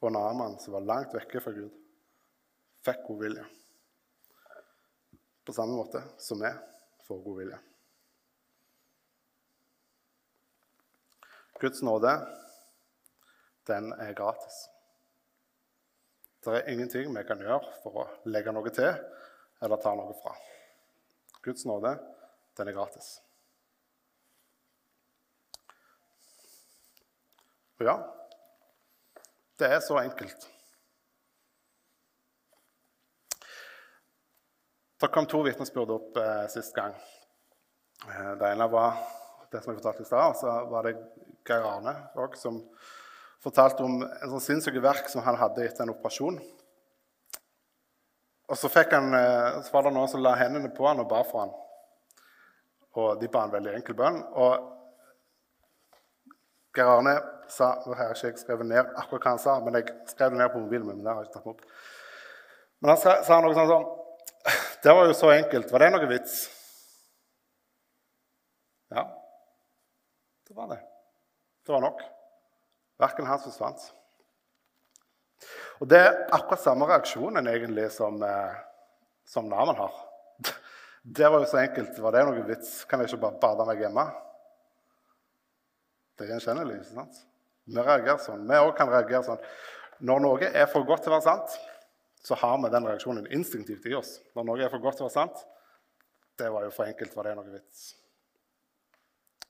Og 0.00 0.12
Naman, 0.12 0.56
som 0.60 0.72
var 0.72 0.86
langt 0.88 1.14
vekke 1.14 1.42
fra 1.44 1.52
Gud, 1.52 1.72
fikk 2.84 3.04
godvilje. 3.08 3.44
På 5.44 5.52
samme 5.52 5.76
måte 5.76 6.00
som 6.20 6.40
vi 6.40 6.52
får 7.04 7.22
godvilje. 7.24 7.60
Guds 11.60 11.82
nåde, 11.84 12.14
den 13.68 13.92
er 13.92 14.16
gratis. 14.16 14.62
Det 16.44 16.54
er 16.56 16.70
ingenting 16.72 17.10
vi 17.12 17.24
kan 17.28 17.42
gjøre 17.42 17.74
for 17.82 17.98
å 18.00 18.06
legge 18.32 18.52
noe 18.56 18.70
til 18.72 18.88
eller 19.60 19.80
ta 19.82 19.92
noe 19.96 20.14
fra. 20.22 20.32
Guds 21.44 21.66
nåde, 21.68 21.92
den 22.56 22.70
er 22.70 22.76
gratis. 22.76 23.18
Og 27.80 27.84
ja, 27.88 27.96
det 29.60 29.68
er 29.68 29.84
så 29.84 29.98
enkelt. 30.00 30.48
Det 35.00 35.08
kom 35.08 35.28
to 35.28 35.40
vitnesbyrd 35.44 35.92
opp 35.94 36.18
eh, 36.20 36.46
sist 36.52 36.74
gang. 36.76 36.96
Eh, 38.04 38.32
det 38.40 38.50
ene 38.52 38.68
var 38.68 38.98
det 39.52 39.62
som 39.62 39.72
jeg 39.72 39.80
fortalte 39.80 40.04
i 40.04 40.08
stad. 40.08 40.36
Så 40.40 40.56
var 40.72 40.88
det 40.88 40.98
Geir 41.48 41.64
Arne 41.64 41.94
òg, 42.20 42.36
som 42.36 42.60
fortalte 43.44 43.84
om 43.84 44.02
en 44.04 44.32
sånn 44.34 44.44
sinnssyke 44.44 44.82
verk 44.84 45.08
som 45.08 45.24
han 45.24 45.38
hadde 45.40 45.64
etter 45.64 45.86
en 45.86 45.94
operasjon. 45.94 46.40
Og 48.50 48.58
så, 48.58 48.68
han, 48.74 49.14
eh, 49.14 49.60
så 49.62 49.72
var 49.72 49.86
det 49.86 49.94
noen 49.94 50.10
som 50.10 50.22
la 50.22 50.34
hendene 50.38 50.72
på 50.74 50.86
han 50.88 51.00
og 51.02 51.08
ba 51.10 51.22
for 51.26 51.44
han. 51.44 51.52
Og 52.98 53.20
de 53.20 53.30
ba 53.30 53.44
en 53.46 53.54
veldig 53.54 53.76
enkel 53.78 53.96
bønn. 53.96 54.18
Og 54.42 54.68
Geir 56.74 56.90
Arne 56.90 57.14
sa 57.50 57.72
Nå 57.82 57.96
har 57.98 58.14
ikke 58.14 58.38
skrevet 58.38 58.66
ned 58.66 58.92
akkurat 58.98 59.24
hva 59.24 59.32
han 59.34 59.42
sa, 59.42 59.56
men 59.62 59.78
jeg 59.78 59.88
skrev 60.10 60.34
det 60.34 60.38
ned 60.38 60.52
på 60.52 60.62
mobilen 60.62 60.86
min. 60.86 60.98
men 60.98 61.06
det 61.06 61.14
har 61.14 61.22
jeg 61.22 61.30
ikke 61.30 61.38
tatt 61.38 61.50
opp. 61.54 61.64
Men 62.80 62.92
han 62.92 63.00
sa, 63.00 63.16
sa 63.26 63.40
noe 63.42 63.56
sånn 63.56 63.70
som 63.70 63.88
Det 64.84 64.94
var 64.96 65.10
jo 65.10 65.16
så 65.16 65.32
enkelt. 65.34 65.72
Var 65.72 65.82
det 65.84 65.90
noe 65.94 66.10
vits? 66.10 66.36
Ja, 68.90 69.04
det 70.48 70.56
var 70.56 70.70
det. 70.72 70.80
Det 71.66 71.74
var 71.74 71.82
nok. 71.84 72.00
Verken 73.00 73.28
hans 73.28 73.46
forsvant. 73.48 73.86
Og 75.80 75.88
Det 75.88 75.98
er 75.98 76.18
akkurat 76.36 76.60
samme 76.60 76.88
reaksjonen 76.88 77.46
egentlig 77.48 77.88
som, 77.94 78.20
eh, 78.22 78.58
som 79.24 79.48
Naman 79.48 79.76
har. 79.76 79.94
Det 81.02 81.28
var 81.30 81.40
jo 81.40 81.48
så 81.48 81.62
enkelt. 81.62 81.98
Var 81.98 82.12
det 82.12 82.24
noe 82.28 82.44
vits? 82.44 82.84
Kan 82.84 83.00
jeg 83.00 83.08
ikke 83.08 83.22
bare 83.24 83.40
bade 83.40 83.66
meg 83.70 83.80
hjemme? 83.80 84.04
Det 86.16 86.26
er 86.26 86.34
gjenkjennelig. 86.34 86.82
ikke 86.82 86.94
sant? 86.98 87.22
Vi 87.64 87.80
reagerer 87.80 88.20
sånn. 88.20 88.44
Vi 88.44 88.60
òg 88.60 88.74
kan 88.76 88.92
reagere 88.92 89.24
sånn. 89.24 89.40
Når 90.04 90.20
noe 90.20 90.50
er 90.52 90.68
for 90.68 90.84
godt 90.84 91.06
til 91.06 91.12
å 91.12 91.16
være 91.16 91.28
sant, 91.28 91.56
så 92.20 92.36
har 92.36 92.58
vi 92.60 92.68
den 92.72 92.88
reaksjonen 92.88 93.30
instinktivt 93.32 93.88
i 93.88 93.96
oss. 93.96 94.18
Når 94.36 94.44
noe 94.44 94.60
er 94.60 94.72
for 94.72 94.84
godt 94.84 95.00
til 95.00 95.06
å 95.06 95.08
være 95.08 95.16
sant, 95.16 95.40
det 96.36 96.52
var 96.52 96.66
jo 96.66 96.74
for 96.76 96.84
enkelt. 96.84 97.16
Var 97.16 97.30
det 97.30 97.34
noe 97.38 97.56
vits? 97.56 97.86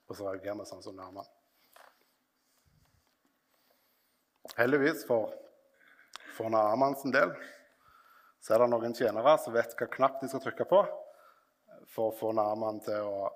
Og 0.06 0.14
så 0.14 0.30
reagerer 0.30 0.62
vi 0.62 0.70
sånn 0.70 0.86
som 0.86 0.94
Naman. 0.94 1.26
Heldigvis 4.56 5.04
for, 5.06 5.30
for 6.34 6.50
Naaman 6.50 6.96
del 7.14 7.32
så 8.40 8.54
er 8.54 8.62
det 8.62 8.70
noen 8.72 8.96
tjenere 8.96 9.36
som 9.38 9.54
vet 9.54 9.76
hva 9.76 9.88
knapp 9.92 10.20
de 10.20 10.30
skal 10.32 10.42
trykke 10.42 10.66
på 10.68 10.80
for 11.90 12.08
å 12.08 12.16
få 12.16 12.32
Naaman 12.36 12.80
til 12.84 13.06
å 13.06 13.28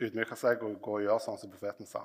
ydmyke 0.00 0.36
seg 0.38 0.62
og 0.66 0.80
gå 0.82 0.96
og 0.98 1.04
gjøre 1.04 1.22
sånn 1.22 1.38
som 1.40 1.52
profeten 1.52 1.88
sa. 1.88 2.02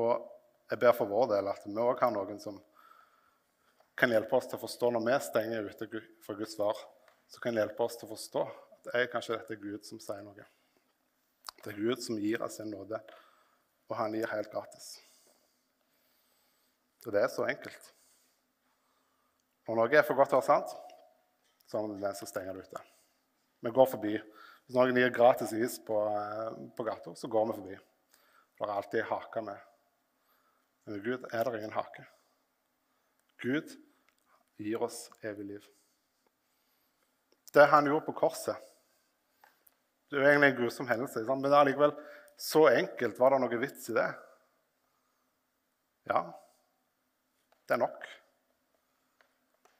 Og 0.00 0.28
jeg 0.70 0.80
ber 0.80 0.94
for 0.96 1.10
vår 1.10 1.34
del 1.34 1.50
at 1.52 1.66
vi 1.66 1.74
òg 1.76 2.00
har 2.00 2.14
noen 2.14 2.40
som 2.40 2.58
kan 3.98 4.10
hjelpe 4.14 4.38
oss 4.38 4.48
til 4.48 4.56
å 4.56 4.62
forstå 4.62 4.90
når 4.94 5.04
vi 5.06 5.18
stenger 5.26 5.68
ute 5.68 6.02
fra 6.24 6.36
Guds 6.38 6.56
svar, 6.56 6.78
så 7.28 7.42
kan 7.44 7.58
hjelpe 7.58 7.84
oss 7.84 7.98
til 8.00 8.08
å 8.08 8.14
forstå 8.14 8.44
at 8.48 8.86
det 8.86 8.98
er 8.98 9.10
kanskje 9.12 9.36
dette 9.36 9.60
Gud 9.60 9.84
som 9.86 10.00
sier 10.02 10.24
noe. 10.24 10.46
Det 11.62 11.70
er 11.70 11.78
Gud 11.78 12.02
som 12.02 12.18
gir 12.18 12.42
av 12.42 12.50
sin 12.50 12.72
nåde, 12.72 12.98
og 13.90 13.98
han 13.98 14.16
gir 14.16 14.32
helt 14.32 14.50
gratis. 14.50 14.96
Og 17.06 17.14
det 17.14 17.22
er 17.22 17.30
så 17.32 17.46
enkelt. 17.50 17.90
Når 19.66 19.78
noe 19.78 19.98
er 19.98 20.06
for 20.06 20.18
godt 20.18 20.32
til 20.32 20.38
å 20.38 20.42
være 20.42 20.48
sant, 20.48 20.72
så 21.66 21.78
er 21.78 21.90
det 21.90 22.02
den 22.02 22.18
som 22.18 22.30
stenger 22.30 22.58
det 22.58 22.66
ute. 22.66 22.82
Vi 23.62 23.74
går 23.74 23.90
forbi. 23.90 24.16
Hvis 24.66 24.78
noen 24.78 24.98
gir 24.98 25.14
gratis 25.14 25.54
is 25.54 25.78
på, 25.86 25.98
eh, 26.10 26.58
på 26.76 26.86
gata, 26.86 27.14
så 27.18 27.30
går 27.30 27.46
vi 27.48 27.58
forbi. 27.58 27.78
For 28.58 28.66
det 28.66 28.72
er 28.72 28.82
alltid 28.82 29.08
hake 29.10 29.44
med. 29.46 29.68
Men 30.84 30.96
med 30.96 31.04
Gud 31.06 31.28
er 31.32 31.44
det 31.44 31.60
ingen 31.60 31.76
hake. 31.78 32.04
Gud 33.42 33.76
gir 34.58 34.82
oss 34.82 35.08
evig 35.22 35.46
liv. 35.46 35.70
Det 37.52 37.66
han 37.70 37.86
gjorde 37.86 38.06
på 38.06 38.18
korset 38.24 38.72
det 40.12 40.20
er 40.20 40.34
egentlig 40.34 40.50
en 40.50 40.56
grusom 40.58 40.88
hendelse, 40.90 41.22
men 41.24 41.54
likevel 41.66 41.94
så 42.36 42.66
enkelt. 42.68 43.16
Var 43.16 43.32
det 43.32 43.38
noe 43.40 43.60
vits 43.62 43.88
i 43.88 43.94
det? 43.96 44.08
Ja. 46.10 46.20
Det 47.66 47.74
er 47.74 47.82
nok. 47.82 48.08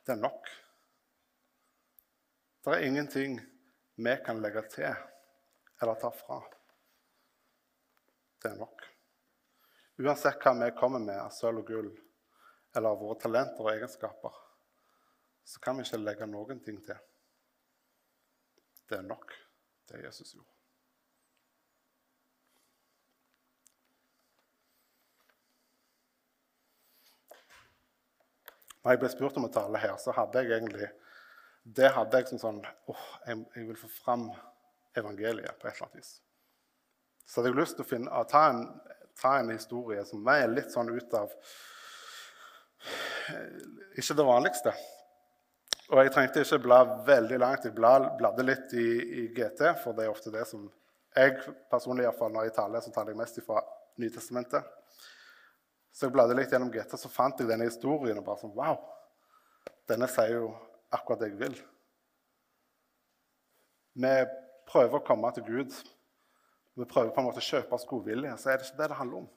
Det 0.07 0.13
er 0.13 0.21
nok. 0.23 0.51
Det 2.63 2.75
er 2.77 2.87
ingenting 2.87 3.41
vi 3.95 4.17
kan 4.27 4.41
legge 4.43 4.63
til 4.71 4.95
eller 5.83 5.99
ta 5.99 6.11
fra. 6.15 6.39
Det 8.43 8.51
er 8.51 8.59
nok. 8.59 8.87
Uansett 9.99 10.39
hva 10.43 10.55
vi 10.59 10.71
kommer 10.79 11.03
med 11.03 11.19
av 11.19 11.35
sølv 11.35 11.63
og 11.63 11.69
gull, 11.69 11.91
eller 12.77 12.99
våre 12.99 13.19
talenter 13.21 13.67
og 13.67 13.75
egenskaper, 13.75 14.39
så 15.45 15.61
kan 15.63 15.79
vi 15.79 15.87
ikke 15.87 16.01
legge 16.01 16.31
noen 16.31 16.63
ting 16.65 16.79
til. 16.87 16.99
Det 18.89 18.99
er 18.99 19.07
nok 19.07 19.35
det 19.91 20.05
Jesus 20.07 20.35
gjorde. 20.35 20.62
Når 28.83 28.95
jeg 28.95 29.01
ble 29.03 29.11
spurt 29.13 29.39
om 29.39 29.47
å 29.47 29.53
tale 29.53 29.79
her, 29.79 29.95
så 30.03 30.15
hadde 30.17 30.43
jeg 30.43 30.59
egentlig 30.59 30.91
det 31.63 31.93
hadde 31.95 32.19
jeg 32.19 32.33
som 32.33 32.41
sånn 32.43 32.57
åh, 32.91 33.03
jeg, 33.27 33.39
jeg, 33.55 33.67
vil 33.69 33.79
få 33.79 33.89
fram 33.95 34.25
evangeliet 34.99 35.59
på 35.61 35.69
et 35.69 35.77
eller 35.77 35.87
annet 35.87 36.01
vis. 36.01 36.17
Så 37.23 37.39
hadde 37.39 37.53
jeg 37.53 37.61
lyst 37.61 37.79
til 37.79 37.87
å 37.87 37.89
finne, 37.89 38.25
ta, 38.31 38.49
en, 38.51 38.65
ta, 39.19 39.37
en, 39.39 39.53
historie 39.55 40.03
som 40.09 40.27
er 40.33 40.51
litt 40.51 40.75
sånn 40.75 40.91
ut 40.91 41.15
av 41.15 41.31
Ikke 43.95 44.19
det 44.19 44.27
vanligste. 44.27 44.75
Og 45.93 46.01
jeg 46.01 46.13
trengte 46.15 46.43
ikke 46.43 46.59
bla 46.65 46.81
veldig 47.07 47.39
langt. 47.39 47.69
Jeg 47.69 47.77
bladde 47.77 48.47
litt 48.47 48.75
i, 48.75 48.89
i, 49.23 49.25
GT, 49.37 49.63
for 49.85 49.95
det 49.95 50.07
er 50.07 50.15
ofte 50.15 50.35
det 50.35 50.47
som 50.51 50.67
Jeg 51.15 51.37
personlig, 51.71 52.07
i 52.07 52.09
hvert 52.09 52.19
fall, 52.19 52.33
når 52.33 52.47
jeg 52.49 52.55
taler, 52.57 52.81
så 52.81 52.91
taler 52.91 53.13
jeg 53.13 53.21
mest 53.21 53.39
fra 53.45 53.61
Nytestamentet. 54.01 54.65
Så 55.93 56.07
jeg 56.07 56.15
bladde 56.15 56.37
litt 56.37 56.53
gjennom 56.53 56.73
GT, 56.73 56.97
så 56.97 57.11
fant 57.13 57.41
jeg 57.41 57.51
denne 57.51 57.69
historien 57.69 58.19
og 58.19 58.27
bare 58.27 58.41
sånn 58.41 58.55
Wow! 58.57 58.81
Denne 59.91 60.09
sier 60.09 60.39
jo 60.39 60.47
akkurat 60.95 61.21
det 61.21 61.33
jeg 61.33 61.41
vil. 61.41 61.57
Vi 64.03 64.13
prøver 64.71 64.99
å 64.99 65.05
komme 65.05 65.29
til 65.37 65.45
Gud. 65.45 65.75
Vi 66.79 66.89
prøver 66.89 67.13
på 67.13 67.21
en 67.21 67.29
måte 67.29 67.43
å 67.43 67.45
kjøpe 67.45 67.77
oss 67.77 67.87
godvilje. 67.89 68.33
Så 68.41 68.53
er 68.53 68.59
det 68.61 68.69
ikke 68.69 68.81
det 68.81 68.91
det 68.93 68.99
handler 69.01 69.25
om. 69.25 69.31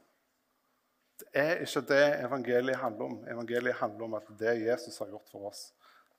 Det 1.15 1.29
er 1.39 1.63
ikke 1.63 1.83
det 1.91 2.03
evangeliet 2.25 2.79
handler 2.79 3.11
om. 3.11 3.17
Evangeliet 3.31 3.79
handler 3.79 4.07
om 4.07 4.17
at 4.19 4.31
det 4.39 4.57
Jesus 4.61 4.99
har 4.99 5.11
gjort 5.11 5.31
for 5.31 5.49
oss, 5.51 5.69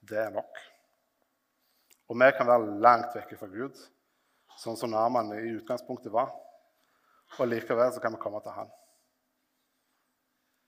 det 0.01 0.21
er 0.21 0.33
nok. 0.33 0.63
Og 2.09 2.17
vi 2.21 2.29
kan 2.39 2.49
være 2.49 2.79
langt 2.81 3.17
vekke 3.17 3.37
fra 3.37 3.49
Gud, 3.51 3.77
sånn 4.63 4.79
som 4.79 4.93
Naman 4.93 5.33
i 5.37 5.57
utgangspunktet 5.57 6.13
var. 6.15 6.31
Og 7.37 7.49
likevel 7.51 7.93
så 7.93 8.01
kan 8.01 8.15
vi 8.15 8.21
komme 8.23 8.41
til 8.45 8.55
han. 8.57 8.71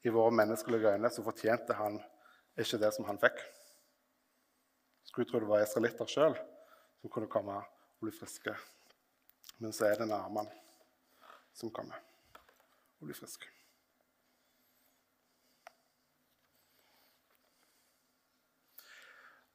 I 0.09 0.11
våre 0.11 0.33
menneskelige 0.33 0.89
øyne 0.95 1.11
så 1.13 1.21
fortjente 1.21 1.75
han 1.77 1.99
ikke 2.57 2.79
det 2.81 2.89
som 2.97 3.05
han 3.05 3.19
fikk. 3.21 3.43
Skulle 5.05 5.29
tro 5.29 5.43
det 5.43 5.51
var 5.51 5.61
israelitter 5.61 6.09
sjøl 6.09 6.37
som 7.01 7.13
kunne 7.13 7.29
komme 7.29 7.59
og 7.61 8.07
bli 8.07 8.15
friske. 8.17 8.55
Men 9.61 9.75
så 9.77 9.91
er 9.91 10.01
det 10.01 10.09
Naman 10.09 10.49
som 11.53 11.73
kommer 11.75 12.01
og 12.99 13.07
blir 13.07 13.19
frisk. 13.19 13.45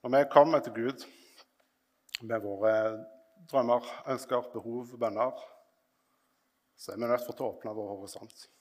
Når 0.04 0.18
vi 0.18 0.24
kommer 0.32 0.60
til 0.60 0.74
Gud 0.76 1.06
med 2.22 2.42
våre 2.44 2.74
drømmer, 3.50 3.88
ønsker, 4.12 4.52
behov, 4.54 4.98
bønner, 5.00 5.32
så 6.76 6.92
er 6.92 7.00
vi 7.00 7.08
nødt 7.08 7.24
til 7.30 7.40
å 7.40 7.54
åpne 7.54 7.74
vår 7.74 7.96
horisont. 7.96 8.52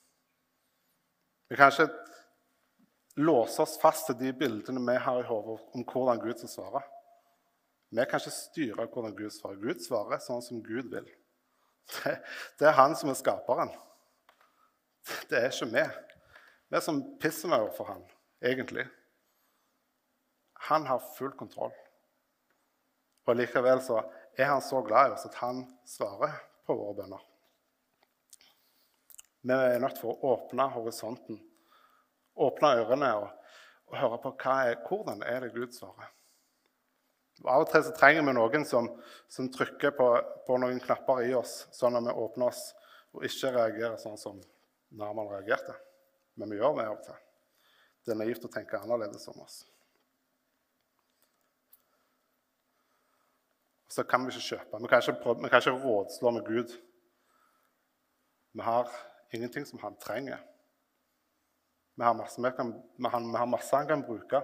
Vi 1.53 1.57
kan 1.57 1.69
ikke 1.69 3.21
låse 3.21 3.61
oss 3.61 3.75
fast 3.77 4.07
til 4.09 4.17
de 4.17 4.31
bildene 4.33 4.81
vi 4.87 4.95
har 5.05 5.19
i 5.21 5.25
hodet 5.29 5.59
om 5.77 5.83
hvordan 5.85 6.21
Gud 6.23 6.39
skal 6.41 6.49
svare. 6.49 6.81
Vi 7.93 8.07
kan 8.09 8.23
ikke 8.23 8.33
styre 8.33 8.87
hvordan 8.87 9.13
Gud 9.19 9.35
svarer. 9.35 9.59
Gud 9.61 9.83
svarer 9.85 10.23
sånn 10.25 10.41
som 10.41 10.63
Gud 10.65 10.89
vil. 10.95 11.11
Det, 11.93 12.65
er 12.65 12.73
han 12.79 12.97
som 12.97 13.13
er 13.13 13.19
skaperen. 13.21 13.69
Det 15.29 15.43
er 15.43 15.51
ikke 15.51 15.69
vi. 15.75 15.85
Vi 16.73 16.79
er 16.79 16.87
som 16.87 17.03
pissemaur 17.21 17.69
for 17.77 17.91
han, 17.91 18.01
egentlig. 18.41 18.87
Han 20.71 20.89
har 20.89 21.05
full 21.19 21.35
kontroll. 21.37 21.77
Og 23.29 23.37
likevel 23.37 23.85
så 23.85 24.01
er 24.41 24.55
han 24.55 24.65
så 24.65 24.81
glad 24.89 25.11
i 25.11 25.19
oss 25.19 25.29
at 25.29 25.37
han 25.45 25.67
svarer 25.85 26.41
på 26.65 26.81
våre 26.81 26.97
bønner. 27.03 27.29
Vi 29.43 29.55
er 29.55 29.81
nødt 29.83 29.99
til 29.99 30.13
å 30.13 30.33
åpne 30.37 30.69
horisonten, 30.71 31.39
åpne 32.39 32.75
ørene 32.79 33.09
og, 33.19 33.31
og 33.91 33.97
høre 33.99 34.19
på 34.23 34.35
er, 34.53 34.77
hvordan 34.87 35.25
er 35.27 35.43
det 35.43 35.55
Gud 35.57 35.75
svarer. 35.75 36.13
Av 37.43 37.65
og 37.65 37.73
til 37.73 37.83
så 37.83 37.95
trenger 37.97 38.23
vi 38.29 38.35
noen 38.37 38.65
som, 38.69 38.87
som 39.27 39.49
trykker 39.51 39.97
på, 39.99 40.07
på, 40.47 40.59
noen 40.63 40.79
knapper 40.85 41.25
i 41.27 41.35
oss, 41.35 41.65
sånn 41.75 41.99
at 41.99 42.07
vi 42.07 42.15
åpner 42.23 42.53
oss 42.53 42.69
og 43.17 43.27
ikke 43.27 43.51
reagerer 43.57 43.99
sånn 44.01 44.21
som 44.21 44.39
Narman 44.95 45.31
reagerte. 45.33 45.75
Men 46.39 46.53
vi 46.53 46.61
gjør 46.61 46.79
det 46.79 46.87
av 46.87 46.95
og 46.95 47.05
til. 47.09 47.21
Det 48.05 48.15
er 48.15 48.21
naivt 48.21 48.47
å 48.47 48.51
tenke 48.53 48.79
annerledes 48.79 49.27
om 49.33 49.43
oss. 49.43 49.63
Så 53.93 54.05
kan 54.09 54.23
vi 54.25 54.33
ikke 54.33 54.55
kjøpe. 54.55 54.79
Vi 54.81 54.89
kan 54.89 55.03
ikke, 55.03 55.35
vi 55.43 55.51
kan 55.51 55.65
ikke 55.65 55.81
rådslå 55.83 56.33
med 56.39 56.47
Gud. 56.47 56.77
Vi 58.53 58.65
har 58.65 58.93
ingenting 59.35 59.67
som 59.67 59.79
han 59.83 59.97
trenger. 60.01 60.41
Vi 61.95 62.05
har 62.05 62.15
masse, 62.15 62.43
vi 62.43 62.51
kan, 62.57 62.73
vi 62.97 63.09
har, 63.09 63.21
vi 63.21 63.39
har 63.39 63.47
masse 63.47 63.77
han 63.77 63.89
kan 63.89 64.03
bruke, 64.03 64.43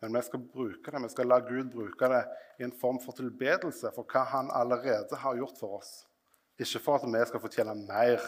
men 0.00 0.12
vi 0.12 0.22
skal 0.22 0.40
bruke 0.40 0.90
det. 0.90 1.02
Vi 1.02 1.08
skal 1.08 1.28
la 1.28 1.40
Gud 1.40 1.70
bruke 1.72 2.08
det 2.08 2.24
i 2.58 2.64
en 2.64 2.72
form 2.72 2.98
for 3.00 3.16
tilbedelse 3.16 3.92
for 3.96 4.08
hva 4.08 4.24
han 4.32 4.50
allerede 4.50 5.20
har 5.20 5.36
gjort 5.36 5.60
for 5.60 5.78
oss. 5.80 5.92
Ikke 6.60 6.80
for 6.80 7.00
at 7.00 7.08
vi 7.12 7.24
skal 7.28 7.42
fortjene 7.42 7.74
mer 7.84 8.20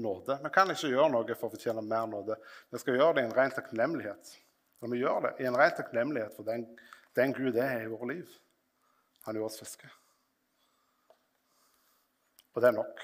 nåde. 0.00 0.38
Vi 0.42 0.50
kan 0.54 0.70
ikke 0.70 0.90
gjøre 0.90 1.10
noe 1.14 1.36
for 1.36 1.48
å 1.48 1.54
fortjene 1.54 1.82
mer 1.86 2.06
nåde. 2.10 2.38
Vi 2.70 2.82
skal 2.82 2.98
gjøre 2.98 3.16
det 3.16 3.24
i 3.24 3.30
en 3.30 3.36
ren 3.36 3.54
takknemlighet. 3.54 4.34
Og 4.80 4.92
vi 4.92 5.02
gjør 5.02 5.26
det 5.26 5.32
i 5.42 5.48
en 5.48 5.58
ren 5.58 5.74
takknemlighet 5.76 6.36
for 6.36 6.46
den, 6.46 6.66
den 7.18 7.34
Gud 7.36 7.58
er 7.58 7.84
i 7.84 7.90
vårt 7.90 8.08
liv. 8.10 8.36
Han 9.26 9.36
gjør 9.36 9.50
oss 9.50 9.60
fiske. 9.60 9.90
Og 12.54 12.62
det 12.62 12.70
er 12.70 12.78
nok. 12.78 13.02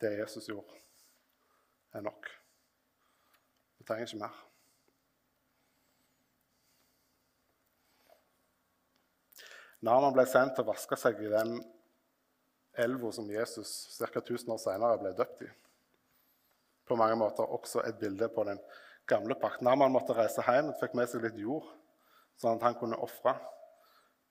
Det 0.00 0.16
Jesus 0.18 0.48
gjorde, 0.48 0.80
er 1.94 2.04
nok. 2.04 2.28
Vi 3.78 3.86
trenger 3.86 4.08
ikke 4.08 4.22
mer. 4.24 4.40
Naman 9.84 10.14
ble 10.16 10.24
sendt 10.28 10.54
til 10.56 10.64
å 10.64 10.70
vaske 10.70 10.96
seg 10.96 11.18
i 11.20 11.30
den 11.32 11.58
elva 12.80 13.10
som 13.12 13.28
Jesus 13.30 13.70
ca. 13.98 14.20
1000 14.20 14.54
år 14.54 14.60
senere 14.62 15.00
ble 15.02 15.12
døpt 15.16 15.44
i. 15.44 15.50
På 16.88 16.96
mange 17.00 17.16
måter 17.20 17.48
også 17.48 17.84
et 17.84 17.98
bilde 18.00 18.28
på 18.32 18.44
den 18.48 18.60
gamle 19.08 19.36
pakt. 19.40 19.62
Naman 19.64 19.92
måtte 19.92 20.16
reise 20.16 20.44
hjem 20.44 20.72
og 20.72 20.78
fikk 20.80 20.96
med 20.96 21.10
seg 21.10 21.24
litt 21.24 21.38
jord, 21.40 21.66
sånn 22.40 22.56
at 22.56 22.64
han 22.66 22.78
kunne 22.80 23.00
ofre 23.04 23.36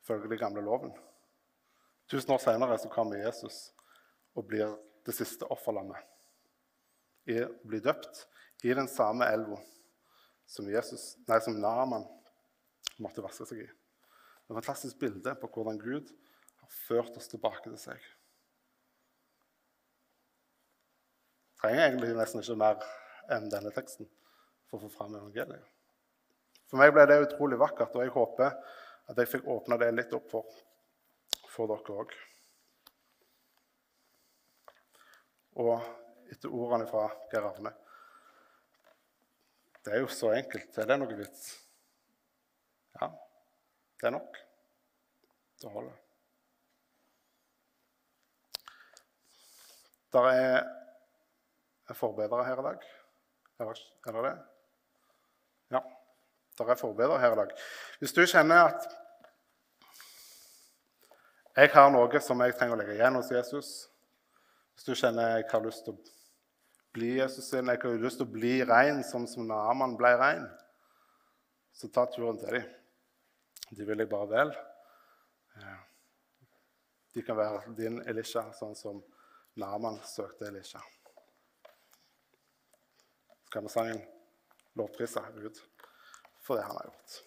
følge 0.04 0.32
den 0.32 0.41
gamle 0.41 0.65
loven. 0.65 0.93
Tusen 2.10 2.34
år 2.36 2.41
senere 2.43 2.78
så 2.82 2.91
kommer 2.91 3.21
Jesus 3.21 3.69
og 4.34 4.49
blir 4.49 4.73
det 5.06 5.15
siste 5.15 5.47
offerlammet. 5.54 6.12
Blir 7.25 7.83
døpt 7.83 8.25
i 8.63 8.73
den 8.75 8.89
samme 8.91 9.27
elva 9.31 9.59
som, 10.47 10.67
som 10.67 11.59
Naman 11.59 12.03
måtte 13.01 13.23
vaske 13.23 13.47
seg 13.47 13.63
i. 13.63 13.67
Det 13.67 14.51
er 14.51 14.57
et 14.57 14.59
fantastisk 14.59 14.99
bilde 14.99 15.36
på 15.39 15.49
hvordan 15.53 15.79
Gud 15.81 16.12
har 16.62 16.73
ført 16.88 17.15
oss 17.17 17.31
tilbake 17.31 17.63
til 17.65 17.77
seg. 17.79 18.09
Jeg 21.53 21.63
trenger 21.63 21.86
egentlig 21.86 22.17
nesten 22.17 22.43
ikke 22.43 22.59
mer 22.59 22.83
enn 23.31 23.47
denne 23.51 23.71
teksten 23.71 24.09
for 24.67 24.77
å 24.77 24.83
få 24.83 24.91
fram 24.97 25.15
evangeliet. 25.15 25.63
For 26.67 26.81
meg 26.81 26.91
ble 26.91 27.05
det 27.07 27.21
utrolig 27.23 27.59
vakkert, 27.62 27.95
og 27.95 28.03
jeg 28.03 28.12
håper 28.12 28.51
at 29.12 29.19
jeg 29.19 29.29
fikk 29.31 29.47
åpna 29.51 29.77
det 29.79 29.91
litt 29.93 30.13
opp 30.17 30.27
for, 30.31 30.62
for 31.53 31.71
dere 31.71 31.97
òg. 32.03 32.15
Og 35.63 36.03
etter 36.31 36.53
ordene 36.53 36.88
fra 36.89 37.07
Per 37.31 37.49
Arne 37.49 37.73
Det 39.83 39.93
er 39.93 39.99
jo 39.99 40.07
så 40.07 40.31
enkelt. 40.31 40.77
Er 40.79 40.88
det 40.88 40.97
noe 40.99 41.17
vits? 41.17 41.49
Ja, 43.01 43.09
det 43.99 44.07
er 44.07 44.15
nok. 44.15 44.38
Det 45.59 45.71
holder. 45.71 45.97
Der 50.13 50.29
er 50.29 51.93
forbedere 51.93 52.45
her 52.45 52.59
i 52.59 52.65
dag. 52.69 52.88
Er 53.59 53.73
det 54.15 54.23
det? 54.23 54.36
Ja. 55.71 55.79
Der 56.57 56.69
er 56.69 56.75
forbedere 56.75 57.19
her 57.19 57.31
i 57.31 57.36
dag. 57.36 57.55
Hvis 57.99 58.13
du 58.13 58.25
kjenner 58.25 58.69
at 58.69 58.88
jeg 61.55 61.69
har 61.73 61.89
noe 61.93 62.19
som 62.21 62.39
jeg 62.41 62.55
trenger 62.57 62.77
å 62.77 62.79
legge 62.79 62.95
igjen 62.95 63.17
hos 63.19 63.31
Jesus 63.31 63.73
Hvis 64.73 64.88
du 64.88 64.95
kjenner 64.97 65.38
jeg 65.38 65.47
har 65.51 65.63
lyst 65.65 65.86
til 65.86 65.95
å 65.95 66.01
bli 66.93 67.15
Jesus 67.19 67.49
sin, 67.49 67.69
jeg 67.69 67.81
har 67.81 68.01
lyst 68.01 68.21
til 68.21 68.27
å 68.27 68.33
bli 68.33 68.53
rein 68.67 69.01
sånn 69.05 69.25
som 69.29 69.47
Naaman 69.49 69.97
ble 69.97 70.13
rein, 70.19 70.45
så 71.73 71.89
ta 71.89 72.05
turen 72.09 72.38
til 72.41 72.59
dem. 72.59 72.69
De 73.73 73.86
vil 73.88 74.03
jeg 74.03 74.09
bare 74.12 74.29
vel. 74.29 74.53
De 77.13 77.21
kan 77.25 77.38
være 77.38 77.73
din 77.77 78.01
Elisha, 78.09 78.45
sånn 78.57 78.75
som 78.77 79.01
Naman 79.62 79.99
søkte 80.05 80.47
Elisha. 80.49 80.81
Skal 83.49 83.65
vi 83.65 83.69
sangen 83.69 84.01
lovprise 84.77 85.21
Gud 85.36 85.59
for 86.41 86.57
det 86.57 86.65
han 86.65 86.79
har 86.79 86.89
gjort? 86.89 87.19